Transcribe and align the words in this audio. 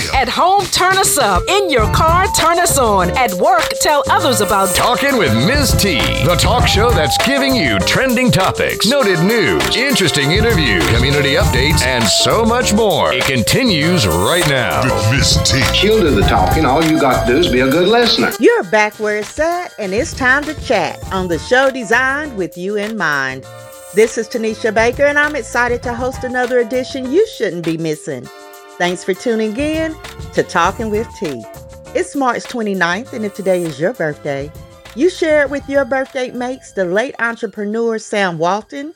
still. 0.00 0.14
At 0.14 0.28
home, 0.28 0.64
turn 0.66 0.96
us 0.98 1.18
up. 1.18 1.42
In 1.48 1.70
your 1.70 1.92
car, 1.92 2.26
turn 2.38 2.58
us 2.58 2.78
on. 2.78 3.10
At 3.16 3.32
work, 3.34 3.68
tell 3.80 4.02
others 4.10 4.40
about 4.40 4.74
Talking 4.74 5.16
with 5.18 5.34
Ms. 5.34 5.72
T, 5.72 5.98
the 6.24 6.36
talk 6.38 6.66
show 6.66 6.90
that's 6.90 7.16
giving 7.26 7.54
you 7.54 7.78
trending 7.80 8.30
topics, 8.30 8.86
noted 8.86 9.20
news, 9.20 9.76
interesting 9.76 10.32
interviews, 10.32 10.86
community 10.94 11.34
updates, 11.34 11.82
and 11.82 12.04
so 12.04 12.44
much 12.44 12.72
more. 12.72 13.12
It 13.12 13.24
continues 13.24 14.06
right 14.06 14.46
now. 14.48 14.82
With 14.84 15.10
Miss 15.10 15.50
T. 15.50 15.60
She'll 15.74 16.00
do 16.00 16.14
the 16.14 16.22
talking. 16.22 16.64
All 16.64 16.84
you 16.84 17.00
got 17.00 17.26
to 17.26 17.32
do 17.32 17.38
is 17.38 17.50
be 17.50 17.60
a 17.60 17.70
good 17.70 17.88
listener. 17.88 18.32
You're 18.40 18.64
back 18.64 18.94
where 19.00 19.18
it's 19.18 19.38
at, 19.38 19.74
and 19.78 19.92
it's 19.92 20.12
time 20.12 20.44
to 20.44 20.54
chat 20.62 21.02
on 21.12 21.28
the 21.28 21.38
show 21.38 21.70
designed 21.70 22.36
with 22.36 22.56
you 22.56 22.76
in 22.76 22.96
mind. 22.96 23.46
This 23.94 24.18
is 24.18 24.28
Tanisha 24.28 24.74
Baker, 24.74 25.04
and 25.04 25.18
I'm 25.18 25.36
excited 25.36 25.82
to 25.84 25.94
host 25.94 26.24
another 26.24 26.58
edition 26.58 27.12
you 27.12 27.26
shouldn't 27.28 27.64
be 27.64 27.76
missing. 27.76 28.28
Thanks 28.76 29.04
for 29.04 29.14
tuning 29.14 29.56
in 29.56 29.94
to 30.32 30.42
Talking 30.42 30.90
with 30.90 31.08
T. 31.14 31.44
It's 31.94 32.16
March 32.16 32.42
29th, 32.42 33.12
and 33.12 33.24
if 33.24 33.32
today 33.32 33.62
is 33.62 33.78
your 33.78 33.92
birthday, 33.92 34.50
you 34.96 35.08
share 35.08 35.42
it 35.42 35.50
with 35.50 35.68
your 35.68 35.84
birthday 35.84 36.32
mates, 36.32 36.72
the 36.72 36.84
late 36.84 37.14
entrepreneur 37.20 38.00
Sam 38.00 38.36
Walton, 38.36 38.92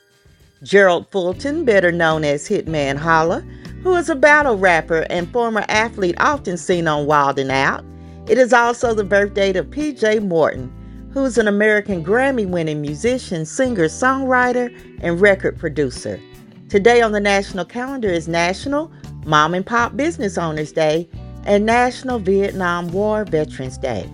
Gerald 0.64 1.08
Fulton, 1.12 1.64
better 1.64 1.92
known 1.92 2.24
as 2.24 2.48
Hitman 2.48 2.96
Holla, 2.96 3.42
who 3.84 3.94
is 3.94 4.10
a 4.10 4.16
battle 4.16 4.58
rapper 4.58 5.06
and 5.10 5.32
former 5.32 5.64
athlete 5.68 6.16
often 6.18 6.56
seen 6.56 6.88
on 6.88 7.06
Wild 7.06 7.38
and 7.38 7.52
Out. 7.52 7.84
It 8.26 8.36
is 8.36 8.52
also 8.52 8.94
the 8.94 9.04
birthday 9.04 9.56
of 9.56 9.66
PJ 9.66 10.26
Morton, 10.26 10.74
who's 11.14 11.38
an 11.38 11.46
American 11.46 12.04
Grammy 12.04 12.48
winning 12.48 12.80
musician, 12.80 13.46
singer, 13.46 13.84
songwriter, 13.84 14.74
and 15.02 15.20
record 15.20 15.56
producer. 15.56 16.20
Today 16.68 17.00
on 17.00 17.12
the 17.12 17.20
national 17.20 17.64
calendar 17.64 18.08
is 18.08 18.26
National 18.26 18.90
Mom 19.24 19.54
and 19.54 19.66
Pop 19.66 19.96
Business 19.96 20.38
Owners 20.38 20.72
Day 20.72 21.08
and 21.44 21.66
National 21.66 22.18
Vietnam 22.18 22.88
War 22.92 23.24
Veterans 23.24 23.78
Day. 23.78 24.08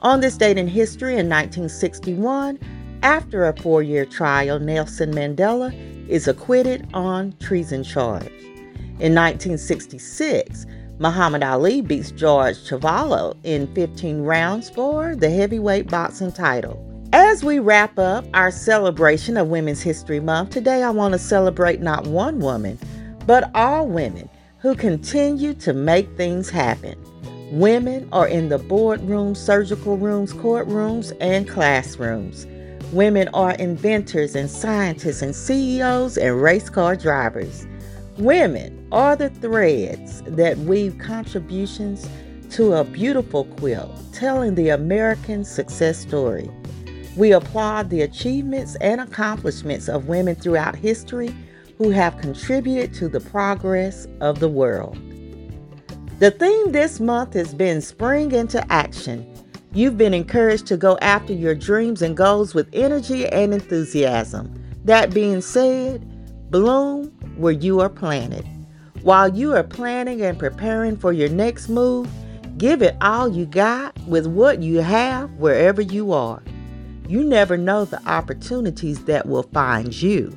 On 0.00 0.20
this 0.20 0.36
date 0.36 0.58
in 0.58 0.66
history 0.66 1.12
in 1.12 1.28
1961, 1.28 2.58
after 3.02 3.46
a 3.46 3.56
four 3.56 3.82
year 3.82 4.04
trial, 4.04 4.58
Nelson 4.58 5.12
Mandela 5.12 5.72
is 6.08 6.28
acquitted 6.28 6.88
on 6.92 7.34
treason 7.40 7.84
charge. 7.84 8.32
In 8.98 9.14
1966, 9.14 10.66
Muhammad 10.98 11.42
Ali 11.42 11.80
beats 11.80 12.10
George 12.10 12.56
Chuvalo 12.58 13.34
in 13.44 13.72
15 13.74 14.22
rounds 14.22 14.68
for 14.68 15.16
the 15.16 15.30
heavyweight 15.30 15.88
boxing 15.88 16.32
title. 16.32 16.86
As 17.12 17.42
we 17.42 17.58
wrap 17.58 17.98
up 17.98 18.24
our 18.34 18.50
celebration 18.50 19.36
of 19.36 19.48
Women's 19.48 19.80
History 19.80 20.20
Month, 20.20 20.50
today 20.50 20.82
I 20.82 20.90
want 20.90 21.12
to 21.12 21.18
celebrate 21.18 21.80
not 21.80 22.06
one 22.06 22.40
woman, 22.40 22.78
but 23.26 23.50
all 23.54 23.86
women 23.86 24.28
who 24.60 24.74
continue 24.74 25.54
to 25.54 25.72
make 25.72 26.08
things 26.16 26.50
happen. 26.50 26.98
Women 27.50 28.08
are 28.12 28.28
in 28.28 28.50
the 28.50 28.58
boardrooms, 28.58 29.38
surgical 29.38 29.96
rooms, 29.96 30.32
courtrooms, 30.32 31.16
and 31.20 31.48
classrooms. 31.48 32.46
Women 32.92 33.28
are 33.32 33.52
inventors 33.52 34.36
and 34.36 34.50
scientists 34.50 35.22
and 35.22 35.34
CEOs 35.34 36.18
and 36.18 36.42
race 36.42 36.68
car 36.68 36.94
drivers. 36.94 37.66
Women 38.18 38.86
are 38.92 39.16
the 39.16 39.30
threads 39.30 40.22
that 40.26 40.58
weave 40.58 40.98
contributions 40.98 42.06
to 42.50 42.74
a 42.74 42.84
beautiful 42.84 43.44
quilt 43.44 43.90
telling 44.12 44.56
the 44.56 44.68
American 44.68 45.44
success 45.44 45.98
story. 45.98 46.50
We 47.16 47.32
applaud 47.32 47.88
the 47.88 48.02
achievements 48.02 48.76
and 48.76 49.00
accomplishments 49.00 49.88
of 49.88 50.08
women 50.08 50.34
throughout 50.34 50.76
history 50.76 51.34
who 51.80 51.88
have 51.88 52.18
contributed 52.18 52.92
to 52.92 53.08
the 53.08 53.20
progress 53.20 54.06
of 54.20 54.38
the 54.38 54.48
world. 54.48 54.98
The 56.18 56.30
theme 56.30 56.72
this 56.72 57.00
month 57.00 57.32
has 57.32 57.54
been 57.54 57.80
Spring 57.80 58.32
into 58.32 58.62
Action. 58.70 59.26
You've 59.72 59.96
been 59.96 60.12
encouraged 60.12 60.66
to 60.66 60.76
go 60.76 60.98
after 61.00 61.32
your 61.32 61.54
dreams 61.54 62.02
and 62.02 62.14
goals 62.14 62.52
with 62.52 62.68
energy 62.74 63.26
and 63.28 63.54
enthusiasm. 63.54 64.52
That 64.84 65.14
being 65.14 65.40
said, 65.40 66.50
bloom 66.50 67.06
where 67.38 67.54
you 67.54 67.80
are 67.80 67.88
planted. 67.88 68.46
While 69.00 69.34
you 69.34 69.54
are 69.54 69.64
planning 69.64 70.20
and 70.20 70.38
preparing 70.38 70.98
for 70.98 71.14
your 71.14 71.30
next 71.30 71.70
move, 71.70 72.10
give 72.58 72.82
it 72.82 72.94
all 73.00 73.26
you 73.26 73.46
got 73.46 73.98
with 74.00 74.26
what 74.26 74.60
you 74.60 74.80
have 74.80 75.30
wherever 75.36 75.80
you 75.80 76.12
are. 76.12 76.42
You 77.08 77.24
never 77.24 77.56
know 77.56 77.86
the 77.86 78.06
opportunities 78.06 79.06
that 79.06 79.26
will 79.26 79.44
find 79.44 79.94
you. 79.94 80.36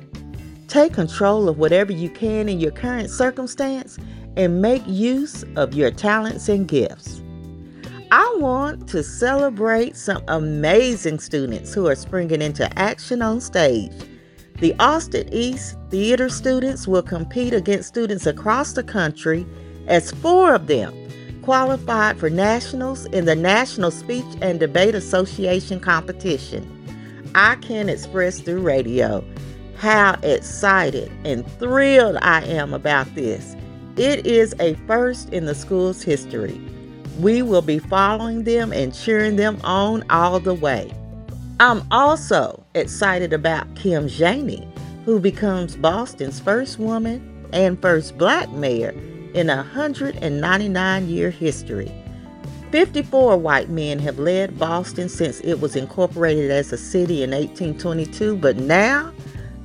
Take 0.68 0.94
control 0.94 1.48
of 1.48 1.58
whatever 1.58 1.92
you 1.92 2.08
can 2.08 2.48
in 2.48 2.60
your 2.60 2.70
current 2.70 3.10
circumstance 3.10 3.98
and 4.36 4.62
make 4.62 4.82
use 4.86 5.44
of 5.56 5.74
your 5.74 5.90
talents 5.90 6.48
and 6.48 6.66
gifts. 6.66 7.22
I 8.10 8.36
want 8.38 8.88
to 8.88 9.02
celebrate 9.02 9.96
some 9.96 10.22
amazing 10.28 11.18
students 11.18 11.74
who 11.74 11.86
are 11.88 11.94
springing 11.94 12.42
into 12.42 12.78
action 12.78 13.22
on 13.22 13.40
stage. 13.40 13.92
The 14.60 14.74
Austin 14.78 15.28
East 15.32 15.76
Theater 15.90 16.28
students 16.28 16.86
will 16.86 17.02
compete 17.02 17.52
against 17.52 17.88
students 17.88 18.26
across 18.26 18.72
the 18.72 18.84
country 18.84 19.46
as 19.86 20.12
four 20.12 20.54
of 20.54 20.66
them 20.68 20.94
qualified 21.42 22.18
for 22.18 22.30
nationals 22.30 23.04
in 23.06 23.26
the 23.26 23.36
National 23.36 23.90
Speech 23.90 24.24
and 24.40 24.58
Debate 24.58 24.94
Association 24.94 25.78
competition. 25.78 26.70
I 27.34 27.56
can 27.56 27.90
express 27.90 28.40
through 28.40 28.62
radio 28.62 29.22
how 29.76 30.18
excited 30.22 31.10
and 31.24 31.46
thrilled 31.58 32.16
I 32.22 32.42
am 32.44 32.72
about 32.72 33.12
this. 33.14 33.56
It 33.96 34.26
is 34.26 34.54
a 34.58 34.74
first 34.86 35.32
in 35.32 35.46
the 35.46 35.54
school's 35.54 36.02
history. 36.02 36.60
We 37.20 37.42
will 37.42 37.62
be 37.62 37.78
following 37.78 38.44
them 38.44 38.72
and 38.72 38.92
cheering 38.92 39.36
them 39.36 39.60
on 39.62 40.04
all 40.10 40.40
the 40.40 40.54
way. 40.54 40.92
I'm 41.60 41.86
also 41.92 42.64
excited 42.74 43.32
about 43.32 43.76
Kim 43.76 44.08
Janey, 44.08 44.66
who 45.04 45.20
becomes 45.20 45.76
Boston's 45.76 46.40
first 46.40 46.78
woman 46.78 47.48
and 47.52 47.80
first 47.80 48.18
black 48.18 48.50
mayor 48.50 48.90
in 49.34 49.48
a 49.48 49.56
199 49.56 51.08
year 51.08 51.30
history. 51.30 51.92
54 52.72 53.36
white 53.36 53.68
men 53.68 54.00
have 54.00 54.18
led 54.18 54.58
Boston 54.58 55.08
since 55.08 55.40
it 55.42 55.60
was 55.60 55.76
incorporated 55.76 56.50
as 56.50 56.72
a 56.72 56.76
city 56.76 57.22
in 57.22 57.30
1822, 57.30 58.36
but 58.36 58.56
now 58.56 59.12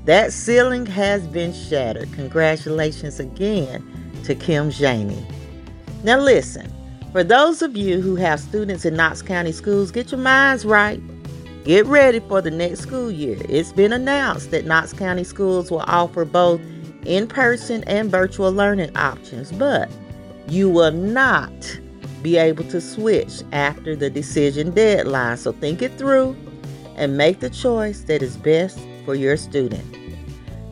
that 0.06 0.34
ceiling 0.34 0.86
has 0.86 1.28
been 1.28 1.54
shattered. 1.54 2.12
Congratulations 2.14 3.20
again 3.20 3.84
to 4.24 4.36
Kim 4.36 4.72
Janey. 4.72 5.26
Now, 6.04 6.20
listen, 6.20 6.72
for 7.12 7.24
those 7.24 7.62
of 7.62 7.76
you 7.76 8.02
who 8.02 8.16
have 8.16 8.40
students 8.40 8.86
in 8.86 8.96
Knox 8.96 9.22
County 9.22 9.52
schools, 9.52 9.92
get 9.92 10.12
your 10.12 10.22
minds 10.22 10.66
right. 10.66 11.02
Get 11.66 11.86
ready 11.86 12.20
for 12.20 12.42
the 12.42 12.52
next 12.52 12.80
school 12.80 13.12
year. 13.12 13.38
It's 13.50 13.74
been 13.74 13.92
announced 13.92 14.52
that 14.52 14.66
Knox 14.66 14.94
County 14.94 15.24
schools 15.24 15.70
will 15.70 15.84
offer 15.88 16.24
both 16.26 16.62
in 17.06 17.28
person 17.28 17.84
and 17.86 18.10
virtual 18.10 18.52
learning 18.52 18.96
options, 18.96 19.52
but 19.52 19.92
you 20.48 20.70
will 20.70 20.92
not 20.92 21.80
be 22.22 22.38
able 22.38 22.64
to 22.66 22.82
switch 22.82 23.42
after 23.52 23.96
the 23.96 24.10
decision 24.10 24.72
deadline. 24.72 25.38
So 25.38 25.52
think 25.52 25.82
it 25.82 25.98
through 25.98 26.36
and 26.96 27.18
make 27.18 27.40
the 27.40 27.50
choice 27.50 28.02
that 28.02 28.22
is 28.22 28.38
best 28.38 28.80
for 29.10 29.16
your 29.16 29.38
student. 29.38 29.98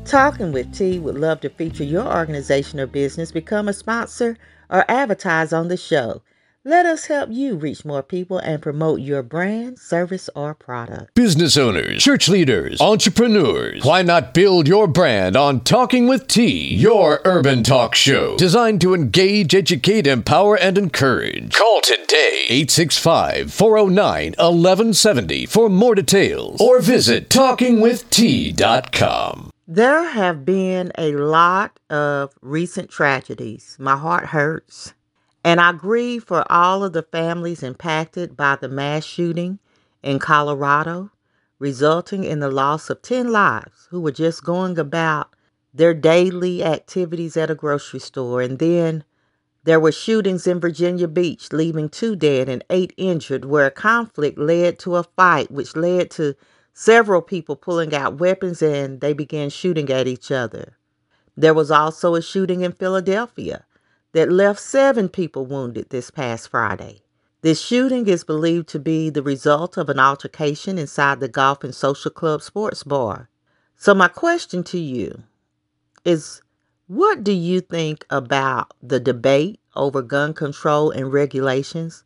Talking 0.06 0.52
with 0.52 0.72
T 0.72 1.00
would 1.00 1.18
love 1.18 1.42
to 1.42 1.50
feature 1.50 1.84
your 1.84 2.06
organization 2.06 2.80
or 2.80 2.86
business, 2.86 3.32
become 3.32 3.68
a 3.68 3.74
sponsor, 3.74 4.38
or 4.70 4.86
advertise 4.88 5.54
on 5.54 5.70
the 5.70 5.76
show. 5.76 6.22
Let 6.68 6.86
us 6.86 7.06
help 7.06 7.30
you 7.32 7.56
reach 7.56 7.86
more 7.86 8.04
people 8.04 8.40
and 8.40 8.62
promote 8.62 9.00
your 9.00 9.24
brand, 9.24 9.80
service, 9.80 10.30
or 10.36 10.54
product. 10.54 11.16
Business 11.16 11.56
owners, 11.56 12.04
church 12.04 12.28
leaders, 12.28 12.82
entrepreneurs, 12.82 13.86
why 13.86 14.02
not 14.02 14.34
build 14.34 14.68
your 14.68 14.86
brand 14.86 15.38
on 15.38 15.62
Talking 15.62 16.08
with 16.08 16.28
T, 16.28 16.76
your 16.76 17.22
urban 17.24 17.64
talk 17.64 17.96
show 17.96 18.36
designed 18.36 18.82
to 18.82 18.94
engage, 18.94 19.56
educate, 19.56 20.08
empower, 20.08 20.58
and 20.58 20.78
encourage? 20.78 21.54
Call 21.54 21.80
today 21.80 22.48
865 22.50 23.54
409 23.54 24.32
1170 24.32 25.46
for 25.46 25.70
more 25.70 25.96
details 25.96 26.60
or 26.60 26.82
visit 26.82 27.30
talkingwitht.com. 27.30 29.52
There 29.70 30.04
have 30.04 30.44
been 30.44 30.92
a 30.98 31.14
lot 31.14 31.80
of 31.90 32.34
recent 32.42 32.90
tragedies. 32.90 33.78
My 33.80 33.96
heart 33.96 34.26
hurts. 34.26 34.94
And 35.48 35.62
I 35.62 35.72
grieve 35.72 36.26
for 36.26 36.44
all 36.52 36.84
of 36.84 36.92
the 36.92 37.04
families 37.04 37.64
impacted 37.64 38.36
by 38.36 38.58
the 38.58 38.68
mass 38.68 39.06
shooting 39.06 39.60
in 40.04 40.20
Colorado, 40.20 41.10
resulting 41.58 42.26
in 42.26 42.42
the 42.42 42.52
loss 42.52 42.90
of 42.90 43.02
10 43.02 43.32
lives 43.32 43.88
who 43.90 44.02
were 44.02 44.12
just 44.12 44.44
going 44.44 44.78
about 44.78 45.34
their 45.74 45.94
daily 45.94 46.66
activities 46.66 47.38
at 47.38 47.50
a 47.50 47.56
grocery 47.56 48.02
store. 48.02 48.42
And 48.42 48.60
then 48.60 49.06
there 49.64 49.80
were 49.80 49.94
shootings 49.94 50.48
in 50.48 50.60
Virginia 50.60 51.08
Beach, 51.08 51.54
leaving 51.54 51.88
two 51.88 52.18
dead 52.18 52.50
and 52.50 52.62
eight 52.70 52.94
injured, 52.98 53.46
where 53.46 53.68
a 53.68 53.72
conflict 53.72 54.38
led 54.38 54.78
to 54.80 54.98
a 54.98 55.04
fight, 55.04 55.50
which 55.50 55.78
led 55.78 56.12
to 56.12 56.36
several 56.74 57.22
people 57.22 57.56
pulling 57.56 57.96
out 57.96 58.20
weapons 58.20 58.62
and 58.62 59.00
they 59.00 59.14
began 59.14 59.50
shooting 59.50 59.90
at 59.92 60.08
each 60.08 60.30
other. 60.30 60.78
There 61.38 61.54
was 61.54 61.72
also 61.72 62.16
a 62.16 62.22
shooting 62.22 62.64
in 62.64 62.74
Philadelphia 62.74 63.64
that 64.18 64.32
left 64.32 64.60
seven 64.60 65.08
people 65.08 65.46
wounded 65.46 65.92
this 65.92 66.10
past 66.10 66.50
Friday. 66.50 67.00
This 67.44 67.62
shooting 67.62 68.08
is 68.08 68.24
believed 68.24 68.68
to 68.70 68.80
be 68.80 69.12
the 69.12 69.22
result 69.22 69.78
of 69.78 69.90
an 69.90 70.00
altercation 70.00 70.80
inside 70.80 71.20
the 71.20 71.28
Golf 71.28 71.64
and 71.64 71.76
Social 71.76 72.10
Club 72.10 72.42
sports 72.42 72.82
bar. 72.82 73.30
So, 73.76 73.94
my 73.94 74.08
question 74.08 74.64
to 74.64 74.80
you 74.80 75.22
is 76.04 76.42
what 76.88 77.24
do 77.24 77.32
you 77.32 77.62
think 77.62 78.08
about 78.10 78.74
the 78.82 79.00
debate 79.00 79.60
over 79.76 80.02
gun 80.02 80.34
control 80.34 80.90
and 80.90 81.14
regulations? 81.14 82.04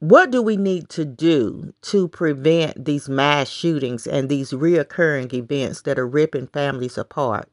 What 0.00 0.32
do 0.32 0.42
we 0.42 0.56
need 0.56 0.88
to 0.88 1.04
do 1.04 1.72
to 1.82 2.08
prevent 2.08 2.84
these 2.84 3.08
mass 3.08 3.48
shootings 3.48 4.08
and 4.08 4.28
these 4.28 4.50
reoccurring 4.50 5.32
events 5.32 5.82
that 5.82 6.00
are 6.00 6.08
ripping 6.08 6.48
families 6.48 6.98
apart? 6.98 7.48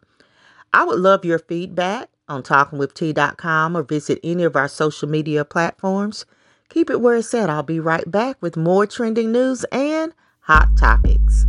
I 0.74 0.86
would 0.86 1.00
love 1.00 1.24
your 1.24 1.38
feedback 1.38 2.10
on 2.28 2.44
talkingwitht.com 2.44 3.76
or 3.76 3.84
visit 3.84 4.20
any 4.24 4.44
of 4.44 4.56
our 4.56 4.68
social 4.68 5.08
media 5.08 5.44
platforms. 5.46 6.26
Keep 6.70 6.90
it 6.90 7.02
where 7.02 7.16
it's 7.16 7.34
at. 7.34 7.50
I'll 7.50 7.64
be 7.64 7.80
right 7.80 8.10
back 8.10 8.38
with 8.42 8.56
more 8.56 8.86
trending 8.86 9.32
news 9.32 9.66
and 9.66 10.14
hot 10.42 10.70
topics. 10.78 11.46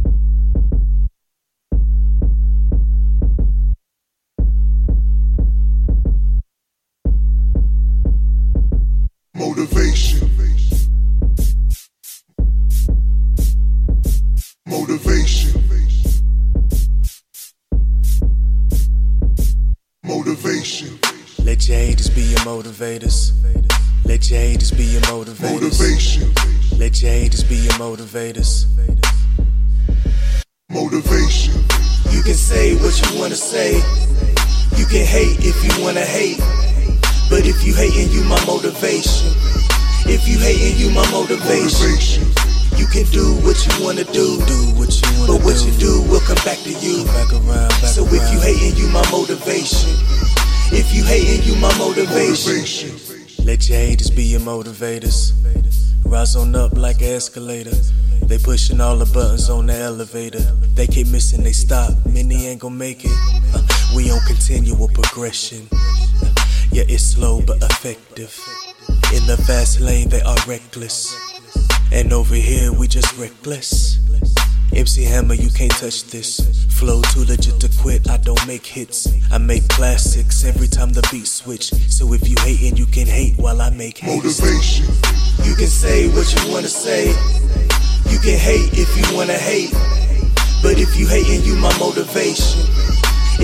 Motivators. 22.72 23.32
Let 24.04 24.30
your 24.30 24.40
haters 24.40 24.70
be 24.70 24.84
your 24.84 25.00
motivators. 25.02 25.52
Motivation. 25.52 26.32
Let 26.78 27.02
your 27.02 27.12
haters 27.12 27.44
be 27.44 27.56
your 27.56 27.72
motivators. 27.74 28.66
Motivation. 30.70 31.54
You 32.10 32.22
can 32.22 32.34
say 32.34 32.74
what 32.76 32.98
you 33.00 33.18
wanna 33.20 33.36
say. 33.36 33.74
You 34.76 34.86
can 34.86 35.04
hate 35.04 35.38
if 35.40 35.56
you 35.64 35.84
wanna 35.84 36.04
hate. 36.04 36.38
But 37.28 37.46
if 37.46 37.64
you 37.64 37.74
hating, 37.74 38.10
you 38.10 38.24
my 38.24 38.42
motivation. 38.46 39.28
If 40.04 40.26
you 40.26 40.38
hating, 40.38 40.78
you 40.78 40.90
my 40.90 41.08
motivation. 41.10 41.90
Motivation. 41.90 42.24
You 42.76 42.86
can 42.86 43.04
do 43.12 43.34
what 43.44 43.56
you 43.66 43.84
wanna 43.84 44.04
do. 44.04 44.40
Do 44.46 44.58
what 44.80 44.90
you 44.90 45.08
wanna 45.20 45.32
But 45.32 45.44
what 45.44 45.56
do. 45.56 45.66
you 45.68 45.72
do 45.78 46.02
will 46.10 46.20
come 46.20 46.40
back 46.44 46.58
to 46.64 46.72
you. 46.72 47.04
Back 47.04 47.32
around, 47.32 47.68
back 47.68 47.92
so 47.92 48.04
if 48.06 48.24
you 48.32 48.40
hating, 48.40 48.76
you 48.76 48.88
my 48.88 49.04
motivation. 49.10 49.90
You 50.92 51.04
hating, 51.04 51.42
you 51.44 51.56
my 51.58 51.76
motivation. 51.78 52.92
Let 53.46 53.66
your 53.66 53.78
haters 53.78 54.10
be 54.10 54.24
your 54.24 54.40
motivators. 54.40 55.32
Rise 56.04 56.36
on 56.36 56.54
up 56.54 56.76
like 56.76 57.00
an 57.00 57.14
escalator. 57.14 57.74
They 58.22 58.36
pushing 58.36 58.78
all 58.78 58.98
the 58.98 59.06
buttons 59.06 59.48
on 59.48 59.66
the 59.66 59.74
elevator. 59.74 60.40
They 60.74 60.86
keep 60.86 61.06
missing, 61.08 61.42
they 61.44 61.52
stop. 61.52 61.94
Many 62.04 62.46
ain't 62.46 62.60
gon' 62.60 62.76
make 62.76 63.06
it. 63.06 63.10
Uh, 63.54 63.62
we 63.96 64.10
on 64.10 64.20
continual 64.26 64.88
progression. 64.88 65.66
Yeah, 66.70 66.84
it's 66.88 67.04
slow 67.04 67.40
but 67.40 67.62
effective. 67.62 68.38
In 69.14 69.26
the 69.26 69.42
fast 69.46 69.80
lane, 69.80 70.10
they 70.10 70.20
are 70.20 70.36
reckless. 70.46 71.16
And 71.90 72.12
over 72.12 72.34
here, 72.34 72.70
we 72.70 72.86
just 72.86 73.16
reckless. 73.16 73.98
MC 74.74 75.04
Hammer, 75.04 75.34
you 75.34 75.50
can't 75.50 75.70
touch 75.72 76.04
this. 76.04 76.40
Flow 76.70 77.02
too 77.12 77.24
legit 77.24 77.60
to 77.60 77.68
quit. 77.80 78.08
I 78.08 78.16
don't 78.16 78.44
make 78.46 78.64
hits. 78.64 79.06
I 79.30 79.38
make 79.38 79.68
classics 79.68 80.44
every 80.44 80.66
time 80.66 80.92
the 80.92 81.06
beat 81.12 81.26
switch. 81.26 81.70
So 81.90 82.12
if 82.14 82.28
you 82.28 82.36
hating, 82.40 82.76
you 82.76 82.86
can 82.86 83.06
hate 83.06 83.36
while 83.36 83.60
I 83.60 83.70
make 83.70 83.98
haste. 83.98 84.40
Motivation. 84.40 84.86
You 85.44 85.54
can 85.54 85.66
say 85.68 86.08
what 86.08 86.26
you 86.34 86.52
wanna 86.52 86.68
say. 86.68 87.08
You 88.08 88.18
can 88.18 88.38
hate 88.38 88.72
if 88.72 88.88
you 88.96 89.16
wanna 89.16 89.36
hate. 89.36 89.72
But 90.62 90.78
if 90.78 90.96
you 90.96 91.06
hating, 91.06 91.44
you 91.44 91.54
my 91.56 91.76
motivation. 91.78 92.64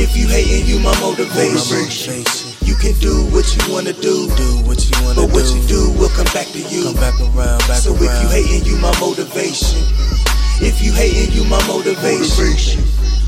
If 0.01 0.17
you 0.17 0.29
hating, 0.29 0.67
you 0.67 0.81
my 0.81 0.99
motivation. 1.01 1.55
motivation. 1.55 2.55
You 2.65 2.75
can 2.77 2.95
do 3.01 3.25
what 3.33 3.45
you 3.57 3.73
wanna 3.73 3.93
do. 3.93 4.29
Do 4.37 4.49
what 4.65 4.81
you 4.89 4.97
wanna 5.05 5.23
But 5.23 5.33
what 5.33 5.45
you 5.53 5.61
do 5.69 5.93
will 5.99 6.11
come 6.11 6.29
back 6.33 6.49
to 6.53 6.61
you. 6.73 6.85
Come 6.85 6.95
back 6.97 7.21
around, 7.21 7.61
back 7.69 7.81
So 7.85 7.95
if 7.95 8.01
you 8.01 8.29
hating, 8.29 8.65
you 8.65 8.77
my 8.79 8.93
motivation. 9.01 10.28
If 10.61 10.83
you 10.83 10.93
hating, 10.93 11.33
you 11.33 11.45
my 11.49 11.65
motivation. 11.67 12.27
Motivation. 12.27 12.83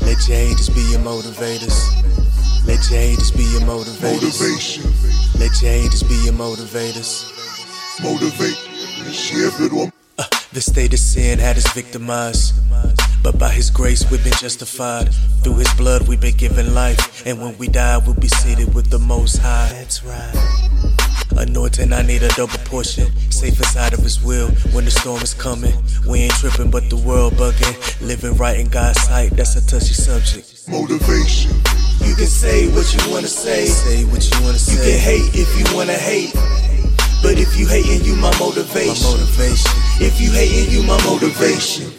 Let 0.05 0.27
your 0.27 0.37
haters 0.37 0.69
be 0.69 0.81
your 0.91 0.99
motivators. 0.99 1.77
Let 2.67 2.89
your 2.91 2.99
haters 2.99 3.31
be 3.31 3.43
your 3.43 3.61
motivators. 3.61 4.21
Motivation. 4.21 4.83
Let 5.39 5.61
your 5.61 5.71
haters 5.71 6.03
be 6.03 6.15
your 6.25 6.33
motivators. 6.33 7.31
Motivate. 8.03 8.57
Shift 9.13 9.73
one. 9.73 9.91
Uh, 10.17 10.25
the 10.51 10.61
state 10.61 10.93
of 10.93 10.99
sin 10.99 11.39
had 11.39 11.57
us 11.57 11.71
victimized. 11.73 12.53
But 13.23 13.37
by 13.37 13.49
his 13.49 13.69
grace, 13.69 14.09
we've 14.09 14.23
been 14.23 14.33
justified. 14.33 15.13
Through 15.43 15.57
his 15.57 15.73
blood, 15.75 16.07
we've 16.07 16.19
been 16.19 16.35
given 16.35 16.73
life. 16.73 17.25
And 17.25 17.39
when 17.39 17.57
we 17.57 17.67
die, 17.67 17.97
we'll 17.97 18.15
be 18.15 18.27
seated 18.27 18.73
with 18.73 18.89
the 18.89 18.99
Most 18.99 19.37
High. 19.37 19.69
That's 19.71 20.03
right. 20.03 20.33
Anointing, 21.37 21.93
I 21.93 22.01
need 22.01 22.23
a 22.23 22.29
double 22.29 22.57
portion. 22.65 23.07
Safe 23.31 23.57
inside 23.57 23.93
of 23.93 23.99
his 23.99 24.21
will 24.23 24.49
when 24.73 24.85
the 24.85 24.91
storm 24.91 25.21
is 25.21 25.33
coming. 25.33 25.73
We 26.07 26.19
ain't 26.19 26.33
tripping, 26.33 26.69
but 26.69 26.89
the 26.89 26.97
world 26.97 27.33
bugging. 27.33 27.75
Living 28.05 28.35
right 28.37 28.59
in 28.59 28.67
God's 28.69 29.01
sight, 29.01 29.31
that's 29.31 29.55
a 29.55 29.65
touchy 29.65 29.93
subject. 29.93 30.67
Motivation. 30.67 31.51
You 32.05 32.15
can 32.15 32.27
say 32.27 32.67
what 32.73 32.91
you 32.93 33.11
wanna 33.11 33.27
say. 33.27 33.65
Say 33.65 34.03
what 34.05 34.23
you 34.29 34.41
wanna 34.43 34.57
say. 34.59 34.73
You 34.73 34.79
say. 34.79 34.91
can 34.91 34.99
hate 34.99 35.29
if 35.35 35.49
you 35.57 35.75
wanna 35.75 35.93
hate. 35.93 36.33
But 37.23 37.37
if 37.37 37.57
you 37.57 37.67
hating, 37.67 38.03
you 38.03 38.15
my 38.15 38.31
My 38.31 38.39
motivation. 38.39 39.05
motivation. 39.11 39.71
If 40.01 40.19
you 40.19 40.31
hating, 40.31 40.71
you 40.73 40.83
my 40.83 40.97
motivation. 41.05 41.91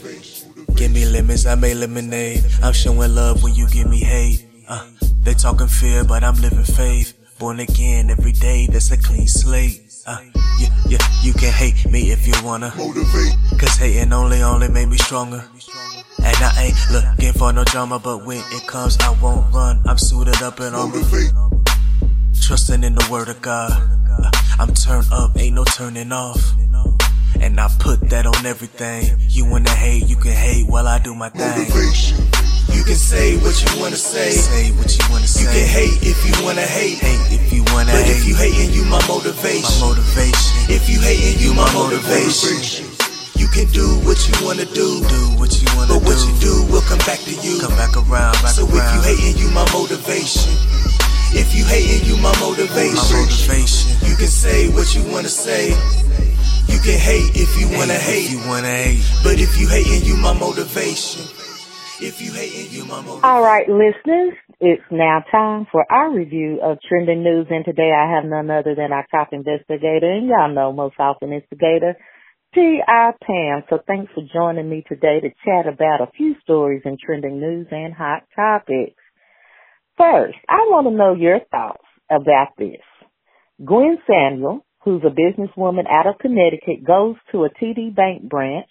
Give 0.75 0.90
me 0.90 1.05
lemons, 1.06 1.46
I 1.46 1.55
make 1.55 1.76
lemonade. 1.76 2.44
I'm 2.62 2.73
showing 2.73 3.14
love 3.14 3.43
when 3.43 3.55
you 3.55 3.69
give 3.69 3.88
me 3.88 4.00
hate. 4.00 4.44
Uh, 4.69 4.84
they 5.23 5.34
talking 5.34 5.69
fear, 5.69 6.02
but 6.05 6.25
I'm 6.25 6.34
living 6.40 6.64
faith. 6.64 7.14
Born 7.43 7.59
again 7.59 8.09
every 8.09 8.31
day, 8.31 8.69
that's 8.71 8.93
a 8.93 8.97
clean 8.97 9.27
slate. 9.27 9.83
Uh, 10.06 10.17
yeah, 10.61 10.69
yeah, 10.87 10.99
you 11.25 11.33
can 11.33 11.53
hate 11.53 11.91
me 11.91 12.12
if 12.12 12.25
you 12.25 12.35
wanna. 12.44 12.73
Motivate. 12.77 13.35
Cause 13.59 13.77
hating 13.79 14.12
only, 14.12 14.43
only 14.43 14.69
made 14.69 14.87
me 14.87 14.97
stronger. 14.97 15.43
And 16.23 16.37
I 16.37 16.67
ain't 16.67 16.77
looking 16.93 17.33
for 17.33 17.53
no 17.53 17.65
drama, 17.65 17.99
but 17.99 18.25
when 18.25 18.39
it 18.53 18.69
comes, 18.69 18.97
I 19.00 19.11
won't 19.21 19.53
run. 19.53 19.83
I'm 19.87 19.99
suited 19.99 20.41
up 20.41 20.61
and 20.61 20.77
on. 20.77 20.93
Trusting 22.41 22.85
in 22.85 22.94
the 22.94 23.09
word 23.11 23.29
of 23.29 23.43
God. 23.43 23.73
Uh, 23.73 24.31
I'm 24.61 24.73
turned 24.73 25.09
up, 25.11 25.37
ain't 25.37 25.56
no 25.56 25.65
turning 25.65 26.12
off. 26.12 26.55
And 27.41 27.58
I 27.58 27.69
put 27.81 28.08
that 28.11 28.25
on 28.25 28.46
everything. 28.46 29.19
You 29.19 29.51
wanna 29.51 29.70
hate, 29.70 30.06
you 30.06 30.15
can 30.15 30.31
hate 30.31 30.69
while 30.69 30.87
I 30.87 31.01
do 31.01 31.13
my 31.13 31.29
thing. 31.31 31.58
Motivation. 31.58 32.31
You 32.74 32.82
can 32.84 32.96
say 32.96 33.36
what 33.38 33.55
you 33.62 33.81
wanna 33.81 33.96
say. 33.96 34.31
Say 34.32 34.70
what 34.72 34.91
you 34.96 35.05
wanna 35.10 35.26
say. 35.26 35.43
You 35.43 35.48
can 35.48 35.67
hate 35.69 35.98
if 36.02 36.19
you 36.26 36.34
wanna 36.44 36.67
hate. 36.67 36.98
Hate 36.98 37.38
if 37.38 37.52
you 37.52 37.62
wanna 37.72 37.93
But 37.93 38.05
hate. 38.05 38.17
if 38.17 38.24
you 38.26 38.34
hating, 38.34 38.72
you 38.72 38.84
my 38.84 39.00
motivation. 39.06 39.81
my 39.81 39.88
motivation. 39.88 40.32
motivation. 40.67 40.76
If 40.76 40.88
you 40.88 40.98
hating, 41.00 41.38
you 41.41 41.55
my 41.55 41.69
motivation. 41.72 42.52
Motivation. 42.52 42.86
You 43.36 43.48
can 43.48 43.67
do 43.72 43.86
what 44.06 44.19
you 44.29 44.34
wanna 44.44 44.64
do. 44.67 45.02
Do 45.08 45.22
what 45.41 45.52
you 45.60 45.69
wanna 45.76 45.94
But 45.94 46.02
what 46.06 46.19
do. 46.19 46.26
you 46.29 46.34
do 46.41 46.55
will 46.72 46.82
come 46.82 46.98
back 47.06 47.20
to 47.24 47.34
you. 47.44 47.60
Come 47.60 47.76
back 47.76 47.96
around, 47.96 48.34
back 48.43 48.55
So 48.55 48.67
if 48.67 48.74
you 48.94 49.00
hating, 49.02 49.36
you 49.38 49.48
my 49.50 49.67
motivation. 49.72 50.52
If 51.34 51.55
you 51.55 51.64
hating, 51.64 52.05
you 52.08 52.17
my 52.17 52.32
my 52.32 52.41
motivation. 52.41 53.17
motivation. 53.17 53.96
You 54.08 54.17
can 54.17 54.29
say 54.29 54.69
what 54.69 54.94
you 54.94 55.02
wanna 55.12 55.29
say. 55.31 55.74
You 56.69 56.79
can 56.79 56.98
hate 56.98 57.31
if 57.36 57.50
you 57.60 57.69
wanna 57.69 57.94
Hate 57.94 58.02
hate. 58.02 58.24
if 58.26 58.31
you 58.32 58.38
wanna 58.48 58.69
hate. 58.69 59.02
But 59.24 59.41
if 59.41 59.58
you 59.58 59.69
hating, 59.69 60.05
you 60.05 60.17
my 60.17 60.32
motivation. 60.32 61.22
If 62.03 62.21
you 62.21 62.32
you. 62.35 62.91
All 63.23 63.43
right, 63.43 63.69
listeners, 63.69 64.35
it's 64.59 64.82
now 64.91 65.23
time 65.31 65.69
for 65.71 65.87
our 65.89 66.13
review 66.13 66.59
of 66.61 66.79
trending 66.89 67.23
news. 67.23 67.47
And 67.49 67.65
today 67.65 67.93
I 67.97 68.11
have 68.11 68.25
none 68.25 68.51
other 68.51 68.75
than 68.75 68.91
our 68.91 69.06
top 69.09 69.29
investigator, 69.31 70.11
and 70.11 70.27
y'all 70.27 70.53
know 70.53 70.73
most 70.73 70.97
often 70.99 71.32
instigator, 71.32 71.94
T.I. 72.56 73.13
Pam. 73.25 73.63
So 73.71 73.79
thanks 73.87 74.11
for 74.15 74.25
joining 74.35 74.69
me 74.69 74.82
today 74.89 75.21
to 75.21 75.29
chat 75.44 75.73
about 75.73 76.01
a 76.01 76.11
few 76.17 76.35
stories 76.43 76.82
in 76.85 76.97
trending 76.99 77.39
news 77.39 77.69
and 77.71 77.94
hot 77.94 78.25
topics. 78.35 79.01
First, 79.97 80.39
I 80.49 80.67
want 80.71 80.89
to 80.89 80.91
know 80.91 81.15
your 81.15 81.39
thoughts 81.53 81.87
about 82.11 82.49
this. 82.59 82.82
Gwen 83.65 83.99
Samuel, 84.09 84.67
who's 84.82 85.03
a 85.05 85.15
businesswoman 85.15 85.85
out 85.89 86.09
of 86.09 86.19
Connecticut, 86.19 86.85
goes 86.85 87.15
to 87.31 87.44
a 87.44 87.49
TD 87.49 87.94
Bank 87.94 88.29
branch, 88.29 88.67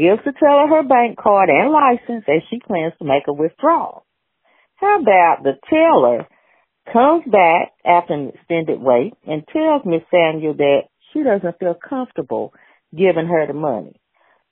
gives 0.00 0.24
the 0.24 0.32
teller 0.32 0.66
her 0.66 0.82
bank 0.82 1.18
card 1.18 1.50
and 1.50 1.70
license 1.70 2.24
as 2.26 2.42
she 2.48 2.58
plans 2.58 2.94
to 2.98 3.04
make 3.04 3.28
a 3.28 3.32
withdrawal. 3.32 4.06
How 4.76 5.00
about 5.00 5.44
the 5.44 5.60
teller 5.68 6.26
comes 6.92 7.24
back 7.30 7.72
after 7.84 8.14
an 8.14 8.32
extended 8.34 8.80
wait 8.80 9.12
and 9.26 9.46
tells 9.52 9.82
Miss 9.84 10.02
Samuel 10.10 10.54
that 10.54 10.88
she 11.12 11.22
doesn't 11.22 11.58
feel 11.58 11.74
comfortable 11.74 12.52
giving 12.96 13.26
her 13.26 13.46
the 13.46 13.52
money. 13.52 13.92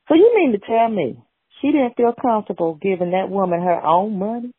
So 0.08 0.14
you 0.14 0.32
mean 0.34 0.52
to 0.52 0.58
tell 0.58 0.88
me 0.88 1.22
she 1.60 1.72
didn't 1.72 1.96
feel 1.96 2.12
comfortable 2.20 2.78
giving 2.80 3.12
that 3.12 3.30
woman 3.30 3.62
her 3.62 3.84
own 3.84 4.18
money? 4.18 4.52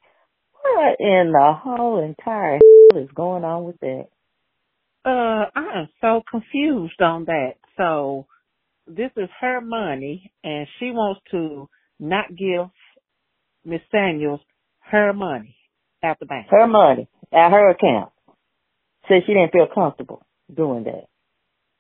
What 0.62 0.98
in 1.00 1.32
the 1.32 1.54
whole 1.56 2.04
entire 2.04 2.60
is 2.96 3.10
going 3.16 3.44
on 3.44 3.64
with 3.64 3.80
that? 3.80 4.08
Uh, 5.06 5.46
I 5.56 5.80
am 5.80 5.90
so 6.02 6.22
confused 6.30 7.02
on 7.02 7.26
that. 7.26 7.54
So 7.78 8.28
this 8.90 9.12
is 9.16 9.30
her 9.40 9.62
money, 9.62 10.32
and 10.44 10.68
she 10.80 10.86
wants 10.92 11.22
to 11.32 11.70
not 12.00 12.30
give 12.30 12.68
Miss 13.66 13.82
Samuels 13.92 14.42
her 14.80 15.14
money 15.14 15.56
at 16.04 16.18
the 16.20 16.26
bank. 16.26 16.48
Her 16.50 16.68
money 16.68 17.08
at 17.32 17.52
her 17.52 17.70
account. 17.70 18.12
Said 19.08 19.22
she 19.26 19.34
didn't 19.34 19.52
feel 19.52 19.68
comfortable 19.74 20.26
doing 20.54 20.84
that. 20.86 21.06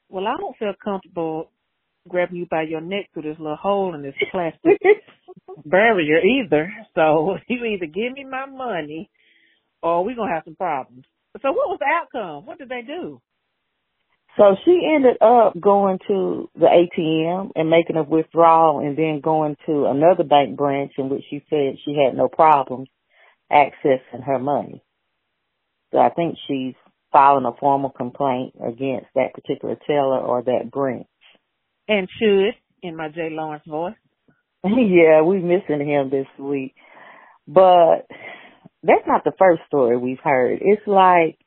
Well, 0.10 0.28
I 0.28 0.36
don't 0.38 0.58
feel 0.58 0.74
comfortable 0.84 1.52
grabbing 2.08 2.38
you 2.38 2.48
by 2.50 2.64
your 2.64 2.82
neck 2.82 3.10
through 3.14 3.24
this 3.24 3.38
little 3.40 3.56
hole 3.56 3.94
in 3.94 4.02
this 4.02 4.16
plastic 4.32 4.80
barrier 5.66 6.20
either. 6.20 6.72
So 6.96 7.38
you 7.48 7.64
either 7.66 7.86
give 7.86 8.14
me 8.14 8.26
my 8.30 8.46
money 8.46 9.10
or 9.82 10.04
we're 10.04 10.16
gonna 10.16 10.34
have 10.34 10.44
some 10.46 10.56
problems. 10.56 11.06
So 11.42 11.52
what 11.52 11.70
was 11.70 11.80
the 11.80 11.86
outcome? 11.86 12.46
What 12.46 12.58
did 12.58 12.70
they 12.70 12.82
do? 12.82 13.22
So 14.38 14.56
she 14.64 14.82
ended 14.96 15.18
up 15.22 15.60
going 15.60 16.00
to 16.08 16.50
the 16.56 16.68
ATM 16.68 17.52
and 17.56 17.70
making 17.70 17.98
a 17.98 18.04
withdrawal 18.04 18.80
and 18.80 18.98
then 18.98 19.22
going 19.22 19.58
to 19.66 19.86
another 19.86 20.24
bank 20.24 20.56
branch 20.56 20.94
in 20.98 21.10
which 21.10 21.24
she 21.30 21.44
said 21.50 21.78
she 21.84 21.96
had 21.96 22.16
no 22.16 22.28
problems 22.28 22.88
accessing 23.52 24.24
her 24.26 24.40
money. 24.40 24.84
So 25.92 25.98
I 25.98 26.10
think 26.10 26.38
she's 26.48 26.76
filing 27.12 27.46
a 27.46 27.58
formal 27.60 27.90
complaint 27.90 28.54
against 28.66 29.08
that 29.16 29.34
particular 29.34 29.76
teller 29.88 30.20
or 30.20 30.44
that 30.44 30.70
branch. 30.72 31.08
And 31.88 32.08
should, 32.20 32.54
in 32.84 32.96
my 32.96 33.10
Jay 33.10 33.30
Lawrence 33.32 33.64
voice. 33.68 33.96
yeah, 34.64 35.22
we 35.22 35.40
missing 35.40 35.86
him 35.88 36.10
this 36.12 36.28
week. 36.38 36.76
But 37.48 38.06
that's 38.84 39.08
not 39.08 39.24
the 39.24 39.34
first 39.40 39.62
story 39.68 39.98
we've 39.98 40.20
heard. 40.24 40.60
It's 40.62 40.86
like 40.86 41.40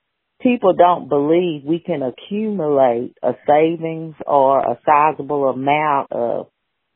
people 0.42 0.74
don't 0.74 1.08
believe 1.08 1.64
we 1.64 1.78
can 1.78 2.02
accumulate 2.02 3.14
a 3.22 3.32
savings 3.46 4.14
or 4.26 4.60
a 4.60 4.78
sizable 4.84 5.48
amount 5.50 6.12
of 6.12 6.48